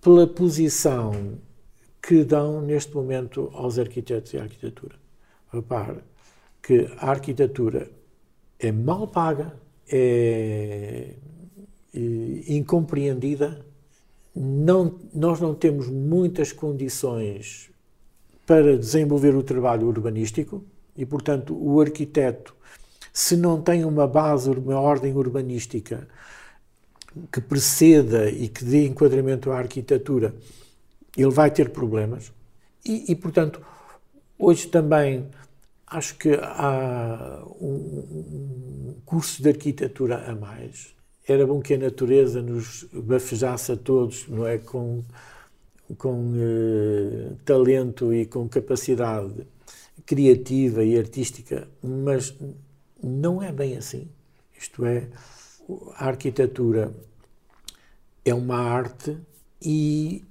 pela 0.01 0.27
posição 0.27 1.37
que 2.01 2.23
dão 2.23 2.61
neste 2.61 2.93
momento 2.93 3.49
aos 3.53 3.79
arquitetos 3.79 4.33
e 4.33 4.37
à 4.37 4.43
arquitetura. 4.43 4.95
Repare 5.51 5.99
que 6.61 6.89
a 6.97 7.09
arquitetura 7.09 7.89
é 8.59 8.71
mal 8.71 9.07
paga, 9.07 9.53
é, 9.87 11.15
é 11.93 12.53
incompreendida, 12.53 13.65
não, 14.35 14.99
nós 15.13 15.39
não 15.39 15.53
temos 15.53 15.87
muitas 15.87 16.51
condições 16.51 17.69
para 18.45 18.77
desenvolver 18.77 19.35
o 19.35 19.43
trabalho 19.43 19.87
urbanístico 19.87 20.63
e, 20.97 21.05
portanto, 21.05 21.55
o 21.55 21.79
arquiteto, 21.79 22.55
se 23.11 23.37
não 23.37 23.61
tem 23.61 23.85
uma 23.85 24.07
base, 24.07 24.49
uma 24.49 24.79
ordem 24.79 25.13
urbanística 25.15 26.07
que 27.31 27.39
preceda 27.39 28.29
e 28.29 28.47
que 28.47 28.65
dê 28.65 28.87
enquadramento 28.87 29.51
à 29.51 29.59
arquitetura, 29.59 30.35
ele 31.15 31.29
vai 31.29 31.51
ter 31.51 31.69
problemas. 31.69 32.31
E, 32.83 33.11
e 33.11 33.15
portanto, 33.15 33.61
hoje 34.37 34.67
também 34.67 35.29
acho 35.85 36.17
que 36.17 36.33
há 36.33 37.43
um, 37.61 37.67
um 37.67 38.95
curso 39.05 39.41
de 39.43 39.49
arquitetura 39.49 40.29
a 40.29 40.35
mais. 40.35 40.93
Era 41.27 41.47
bom 41.47 41.61
que 41.61 41.73
a 41.73 41.77
natureza 41.77 42.41
nos 42.41 42.85
bafejasse 42.91 43.71
a 43.71 43.77
todos, 43.77 44.27
não 44.27 44.45
é? 44.45 44.57
Com, 44.57 45.03
com 45.97 46.33
uh, 46.33 47.35
talento 47.45 48.13
e 48.13 48.25
com 48.25 48.47
capacidade 48.49 49.47
criativa 50.05 50.83
e 50.83 50.97
artística, 50.97 51.67
mas 51.81 52.35
não 53.01 53.41
é 53.41 53.51
bem 53.51 53.77
assim. 53.77 54.07
Isto 54.57 54.85
é, 54.85 55.07
a 55.95 56.07
arquitetura 56.07 56.93
é 58.25 58.33
uma 58.33 58.57
arte 58.57 59.17
e 59.61 60.23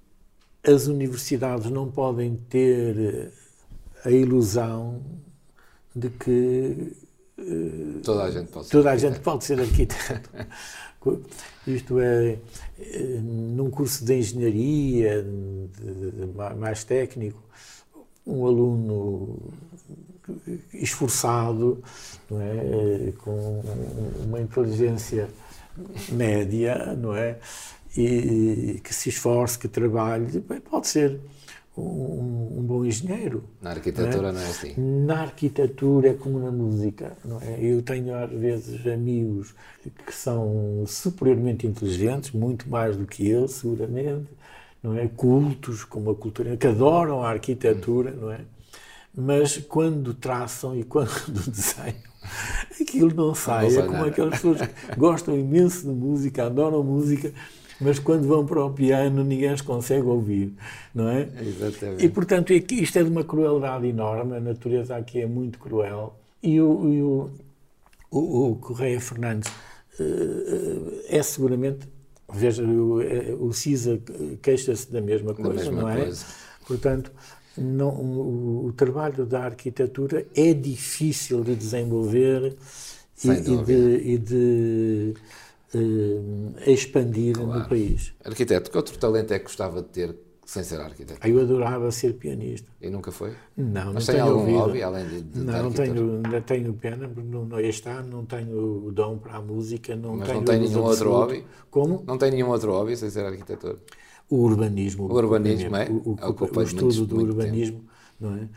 as 0.64 0.86
universidades 0.86 1.70
não 1.70 1.90
podem 1.90 2.36
ter 2.49 3.32
a 4.05 4.11
ilusão 4.11 5.03
de 5.95 6.09
que 6.11 6.93
toda 8.03 8.24
a 8.24 8.30
gente 8.30 8.49
pode 8.51 8.66
ser, 8.66 8.72
toda 8.72 8.91
a 8.91 8.97
gente 8.97 9.20
pode 9.20 9.45
ser 9.45 9.61
arquiteto. 9.61 10.30
Isto 11.66 11.99
é, 11.99 12.39
eh, 12.78 13.20
num 13.20 13.70
curso 13.70 14.05
de 14.05 14.14
engenharia 14.18 15.22
de, 15.22 16.57
mais 16.57 16.85
técnico, 16.85 17.43
um 18.24 18.47
aluno 18.47 19.53
esforçado, 20.72 21.83
não 22.30 22.41
é? 22.41 23.12
com 23.18 23.62
uma 24.24 24.41
inteligência 24.41 25.28
média, 26.11 26.95
não 26.95 27.16
é? 27.16 27.39
E 27.97 28.80
que 28.83 28.95
se 28.95 29.09
esforce, 29.09 29.59
que 29.59 29.68
trabalhe, 29.68 30.41
pode 30.41 30.87
ser 30.87 31.20
um, 31.76 32.58
um 32.58 32.62
bom 32.62 32.84
engenheiro. 32.84 33.44
Na 33.60 33.70
arquitetura 33.70 34.20
não 34.20 34.28
é? 34.28 34.32
não 34.32 34.40
é? 34.40 34.46
assim? 34.46 34.74
Na 34.76 35.20
arquitetura 35.22 36.08
é 36.10 36.14
como 36.14 36.38
na 36.38 36.50
música, 36.50 37.16
não 37.24 37.40
é? 37.40 37.58
Eu 37.60 37.82
tenho 37.82 38.14
às 38.14 38.30
vezes 38.30 38.86
amigos 38.86 39.54
que 40.06 40.14
são 40.14 40.84
superiormente 40.86 41.66
inteligentes, 41.66 42.32
muito 42.32 42.68
mais 42.68 42.96
do 42.96 43.06
que 43.06 43.28
eu, 43.28 43.48
seguramente, 43.48 44.28
não 44.82 44.96
é? 44.96 45.08
Cultos, 45.08 45.84
como 45.84 46.10
a 46.10 46.14
cultura, 46.14 46.56
que 46.56 46.66
adoram 46.66 47.22
a 47.22 47.30
arquitetura, 47.30 48.10
não 48.10 48.30
é? 48.30 48.40
Mas 49.14 49.58
quando 49.58 50.14
traçam 50.14 50.76
e 50.76 50.84
quando 50.84 51.10
desenham, 51.50 51.94
aquilo 52.80 53.14
não 53.14 53.34
sai. 53.34 53.70
Não 53.70 53.82
é 53.82 53.86
como 53.86 54.04
aquelas 54.04 54.34
pessoas 54.34 54.60
que 54.60 54.96
gostam 54.96 55.38
imenso 55.38 55.82
de 55.82 55.92
música, 55.92 56.44
adoram 56.44 56.82
música, 56.82 57.32
mas 57.83 57.99
quando 57.99 58.26
vão 58.26 58.47
para 58.47 58.64
o 58.64 58.70
piano 58.70 59.24
ninguém 59.24 59.53
os 59.53 59.61
consegue 59.61 60.07
ouvir, 60.07 60.55
não 60.95 61.09
é? 61.09 61.28
Exatamente. 61.41 62.05
E 62.05 62.09
portanto 62.09 62.53
isto 62.53 62.99
é 62.99 63.03
de 63.03 63.11
uma 63.11 63.24
crueldade 63.24 63.87
enorme, 63.87 64.37
a 64.37 64.41
natureza 64.41 64.97
aqui 64.97 65.20
é 65.20 65.26
muito 65.26 65.59
cruel. 65.59 66.16
E 66.43 66.61
o, 66.61 66.70
o, 66.70 67.30
o, 68.11 68.51
o 68.51 68.57
Correia 68.57 69.01
Fernandes 69.01 69.51
uh, 70.01 71.03
é 71.09 71.22
seguramente, 71.22 71.89
veja, 72.33 72.64
o, 72.64 73.01
eh, 73.01 73.37
o 73.39 73.53
CISA 73.53 74.01
queixa-se 74.41 74.91
da 74.91 75.01
mesma 75.01 75.35
coisa, 75.35 75.64
da 75.64 75.70
mesma 75.70 75.83
não 75.83 75.89
é? 75.89 76.03
Coisa. 76.03 76.26
Portanto, 76.66 77.12
não, 77.57 77.91
o, 77.91 78.66
o, 78.66 78.72
trabalho 78.72 79.26
da 79.26 79.45
arquitetura 79.45 80.26
é 80.35 80.55
difícil 80.55 81.45
de 81.45 81.55
desenvolver 81.55 82.57
e, 83.22 83.28
e, 83.28 83.57
de, 83.64 84.12
e 84.12 84.18
de 84.18 85.14
uh, 85.74 86.54
expandir 86.70 87.34
claro. 87.36 87.60
no 87.60 87.68
país. 87.68 88.12
Arquiteto, 88.24 88.70
que 88.70 88.76
outro 88.76 88.96
talento 88.98 89.32
é 89.32 89.38
que 89.38 89.44
gostava 89.44 89.82
de 89.82 89.88
ter 89.88 90.16
sem 90.44 90.64
ser 90.64 90.80
arquiteto? 90.80 91.18
Ah, 91.22 91.28
eu 91.28 91.40
adorava 91.40 91.90
ser 91.92 92.14
pianista. 92.14 92.70
E 92.80 92.90
nunca 92.90 93.10
foi? 93.12 93.34
Não, 93.56 93.92
Mas 93.94 94.06
não 94.06 94.14
tem 94.14 94.14
tenho 94.16 94.24
algum 94.26 94.40
ouvido. 94.40 94.58
hobby 94.58 94.82
além 94.82 95.08
de, 95.08 95.22
de 95.22 95.38
Não, 95.40 95.62
não 95.62 95.72
tenho, 95.72 96.14
ainda 96.24 96.40
tenho 96.42 96.74
pena, 96.74 97.08
não, 97.08 97.44
não, 97.46 97.60
este 97.60 97.88
ano 97.88 98.08
não 98.08 98.24
tenho 98.26 98.86
o 98.86 98.92
dom 98.92 99.18
para 99.18 99.36
a 99.36 99.40
música, 99.40 99.94
não 99.96 100.16
Mas 100.16 100.28
tenho 100.28 100.38
não 100.40 100.44
tem 100.44 100.58
nenhum 100.60 100.82
outro 100.82 100.90
absoluto. 101.14 101.16
hobby? 101.16 101.46
Como? 101.70 102.04
Não 102.06 102.18
tem 102.18 102.30
nenhum 102.32 102.48
outro 102.50 102.72
hobby 102.72 102.96
sem 102.96 103.08
ser 103.08 103.24
arquitetor? 103.24 103.78
O 104.28 104.36
urbanismo. 104.36 105.04
O 105.04 105.14
urbanismo, 105.14 105.76
é? 105.76 105.88
O, 105.88 105.94
o, 106.12 106.16
É 106.20 106.26
o 106.26 106.30
o, 106.30 106.62
estudo 106.62 106.84
muito- 106.84 107.06
do 107.06 107.14
muito 107.16 107.28
urbanismo, 107.30 107.84
não 108.20 108.34
é? 108.34 108.48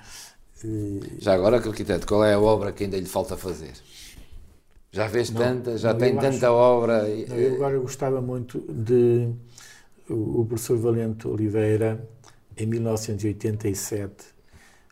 Já 1.20 1.34
agora, 1.34 1.58
arquiteto, 1.58 2.08
qual 2.08 2.24
é 2.26 2.34
a 2.34 2.40
obra 2.40 2.72
que 2.72 2.84
ainda 2.84 2.98
lhe 2.98 3.06
falta 3.06 3.38
fazer? 3.38 3.74
Já 4.96 5.10
fez 5.10 5.30
Não, 5.30 5.42
tanta, 5.42 5.78
já 5.78 5.92
não, 5.92 6.00
tem 6.00 6.16
tanta 6.16 6.48
acho- 6.48 6.54
obra. 6.56 7.02
Não, 7.04 7.36
eu 7.36 7.56
agora 7.56 7.78
gostava 7.80 8.22
muito 8.22 8.60
de 8.72 9.30
o, 10.10 10.46
professor 10.46 10.78
Valente 10.78 11.28
Oliveira, 11.28 12.08
em 12.56 12.66
1987, 12.66 14.24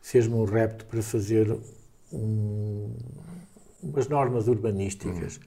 fez-me 0.02 0.36
um 0.36 0.44
repto 0.44 0.86
para 0.88 1.02
fazer 1.02 1.58
um- 2.12 2.94
umas 3.82 4.10
normas 4.10 4.50
urbanísticas. 4.50 5.40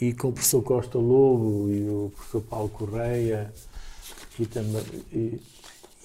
E 0.00 0.12
com 0.12 0.28
o 0.28 0.32
professor 0.32 0.62
Costa 0.62 0.96
Lobo 0.96 1.68
e 1.68 1.88
o 1.88 2.12
professor 2.14 2.42
Paulo 2.42 2.68
Correia 2.68 3.52
e, 4.38 4.46
também, 4.46 4.84
e, 5.12 5.40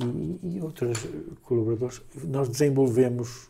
e, 0.01 0.39
e 0.57 0.59
outros 0.59 1.05
colaboradores, 1.43 2.01
nós 2.23 2.49
desenvolvemos 2.49 3.47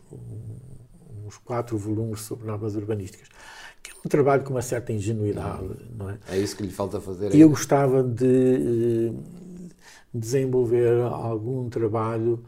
uns 1.26 1.38
quatro 1.38 1.78
volumes 1.78 2.20
sobre 2.20 2.46
normas 2.46 2.76
urbanísticas, 2.76 3.28
que 3.86 3.92
é 3.92 3.94
um 4.04 4.08
trabalho 4.08 4.42
com 4.42 4.50
uma 4.50 4.62
certa 4.62 4.92
ingenuidade, 4.92 5.68
não 5.96 6.10
é? 6.10 6.18
É 6.28 6.38
isso 6.38 6.56
que 6.56 6.62
lhe 6.62 6.72
falta 6.72 7.00
fazer? 7.00 7.34
E 7.34 7.40
eu 7.40 7.48
gostava 7.48 8.02
de 8.02 8.26
eh, 8.26 9.12
desenvolver 10.12 11.02
algum 11.02 11.68
trabalho 11.68 12.42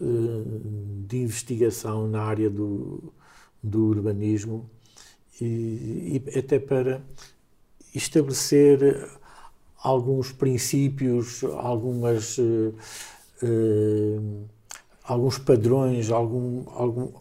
eh, 0.00 0.04
de 1.06 1.18
investigação 1.18 2.08
na 2.08 2.22
área 2.22 2.48
do, 2.48 3.12
do 3.62 3.86
urbanismo 3.86 4.68
e, 5.40 6.22
e 6.26 6.38
até 6.38 6.58
para 6.58 7.02
estabelecer 7.94 9.08
alguns 9.82 10.32
princípios, 10.32 11.44
algumas, 11.44 12.38
eh, 12.38 12.72
eh, 13.42 14.20
alguns 15.04 15.38
padrões, 15.38 16.10
algum, 16.10 16.64
algum, 16.70 17.12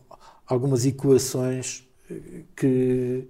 algumas 0.45 0.85
equações 0.85 1.85
que 2.55 3.27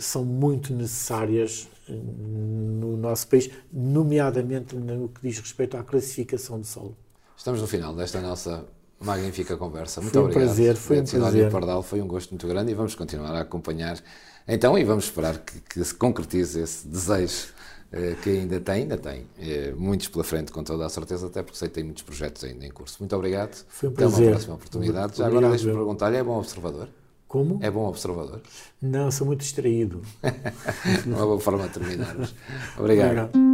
são 0.00 0.24
muito 0.24 0.72
necessárias 0.74 1.68
eh, 1.88 1.92
no 1.92 2.96
nosso 2.96 3.26
país, 3.28 3.50
nomeadamente 3.72 4.74
no 4.76 5.08
que 5.08 5.20
diz 5.22 5.38
respeito 5.38 5.76
à 5.76 5.82
classificação 5.82 6.60
do 6.60 6.66
solo. 6.66 6.96
Estamos 7.36 7.60
no 7.60 7.66
final 7.66 7.94
desta 7.94 8.20
nossa 8.20 8.64
magnífica 9.00 9.56
conversa. 9.56 10.00
Muito 10.00 10.12
Foi 10.12 10.22
um 10.22 10.24
obrigado. 10.26 10.46
prazer, 10.46 10.76
foi 10.76 11.00
um 11.00 11.04
prazer. 11.04 11.50
Pardal, 11.50 11.82
foi 11.82 12.00
um 12.00 12.06
gosto 12.06 12.30
muito 12.30 12.46
grande 12.46 12.70
e 12.72 12.74
vamos 12.74 12.94
continuar 12.94 13.34
a 13.34 13.40
acompanhar. 13.40 13.98
Então, 14.46 14.78
e 14.78 14.84
vamos 14.84 15.04
esperar 15.04 15.38
que, 15.38 15.60
que 15.60 15.84
se 15.84 15.94
concretize 15.94 16.60
esse 16.60 16.86
desejo 16.86 17.48
eh, 17.92 18.14
que 18.22 18.30
ainda 18.30 18.60
tem, 18.60 18.74
ainda 18.82 18.96
tem 18.96 19.26
eh, 19.38 19.72
muitos 19.76 20.08
pela 20.08 20.24
frente, 20.24 20.52
com 20.52 20.62
toda 20.62 20.86
a 20.86 20.88
certeza, 20.88 21.26
até 21.26 21.42
porque 21.42 21.58
sei 21.58 21.68
que 21.68 21.74
tem 21.74 21.84
muitos 21.84 22.02
projetos 22.02 22.44
ainda 22.44 22.64
em 22.64 22.70
curso. 22.70 22.96
Muito 23.00 23.14
obrigado. 23.16 23.64
Foi 23.68 23.88
um 23.88 23.92
Até 23.92 24.04
uma 24.06 24.10
prazer. 24.12 24.30
próxima 24.30 24.54
oportunidade. 24.54 25.16
Já 25.18 25.24
Obrigado, 25.24 25.28
agora 25.28 25.48
deixe-me 25.50 25.70
eu. 25.72 25.76
perguntar-lhe, 25.76 26.16
é 26.16 26.22
bom 26.24 26.38
observador? 26.38 26.88
Como? 27.34 27.58
É 27.60 27.68
bom 27.68 27.88
observador? 27.88 28.40
Não, 28.80 29.10
sou 29.10 29.26
muito 29.26 29.40
distraído. 29.40 30.00
Uma 31.04 31.26
boa 31.26 31.40
forma 31.40 31.66
de 31.66 31.70
terminarmos. 31.70 32.32
Obrigado. 32.78 33.28
Obrigado. 33.34 33.44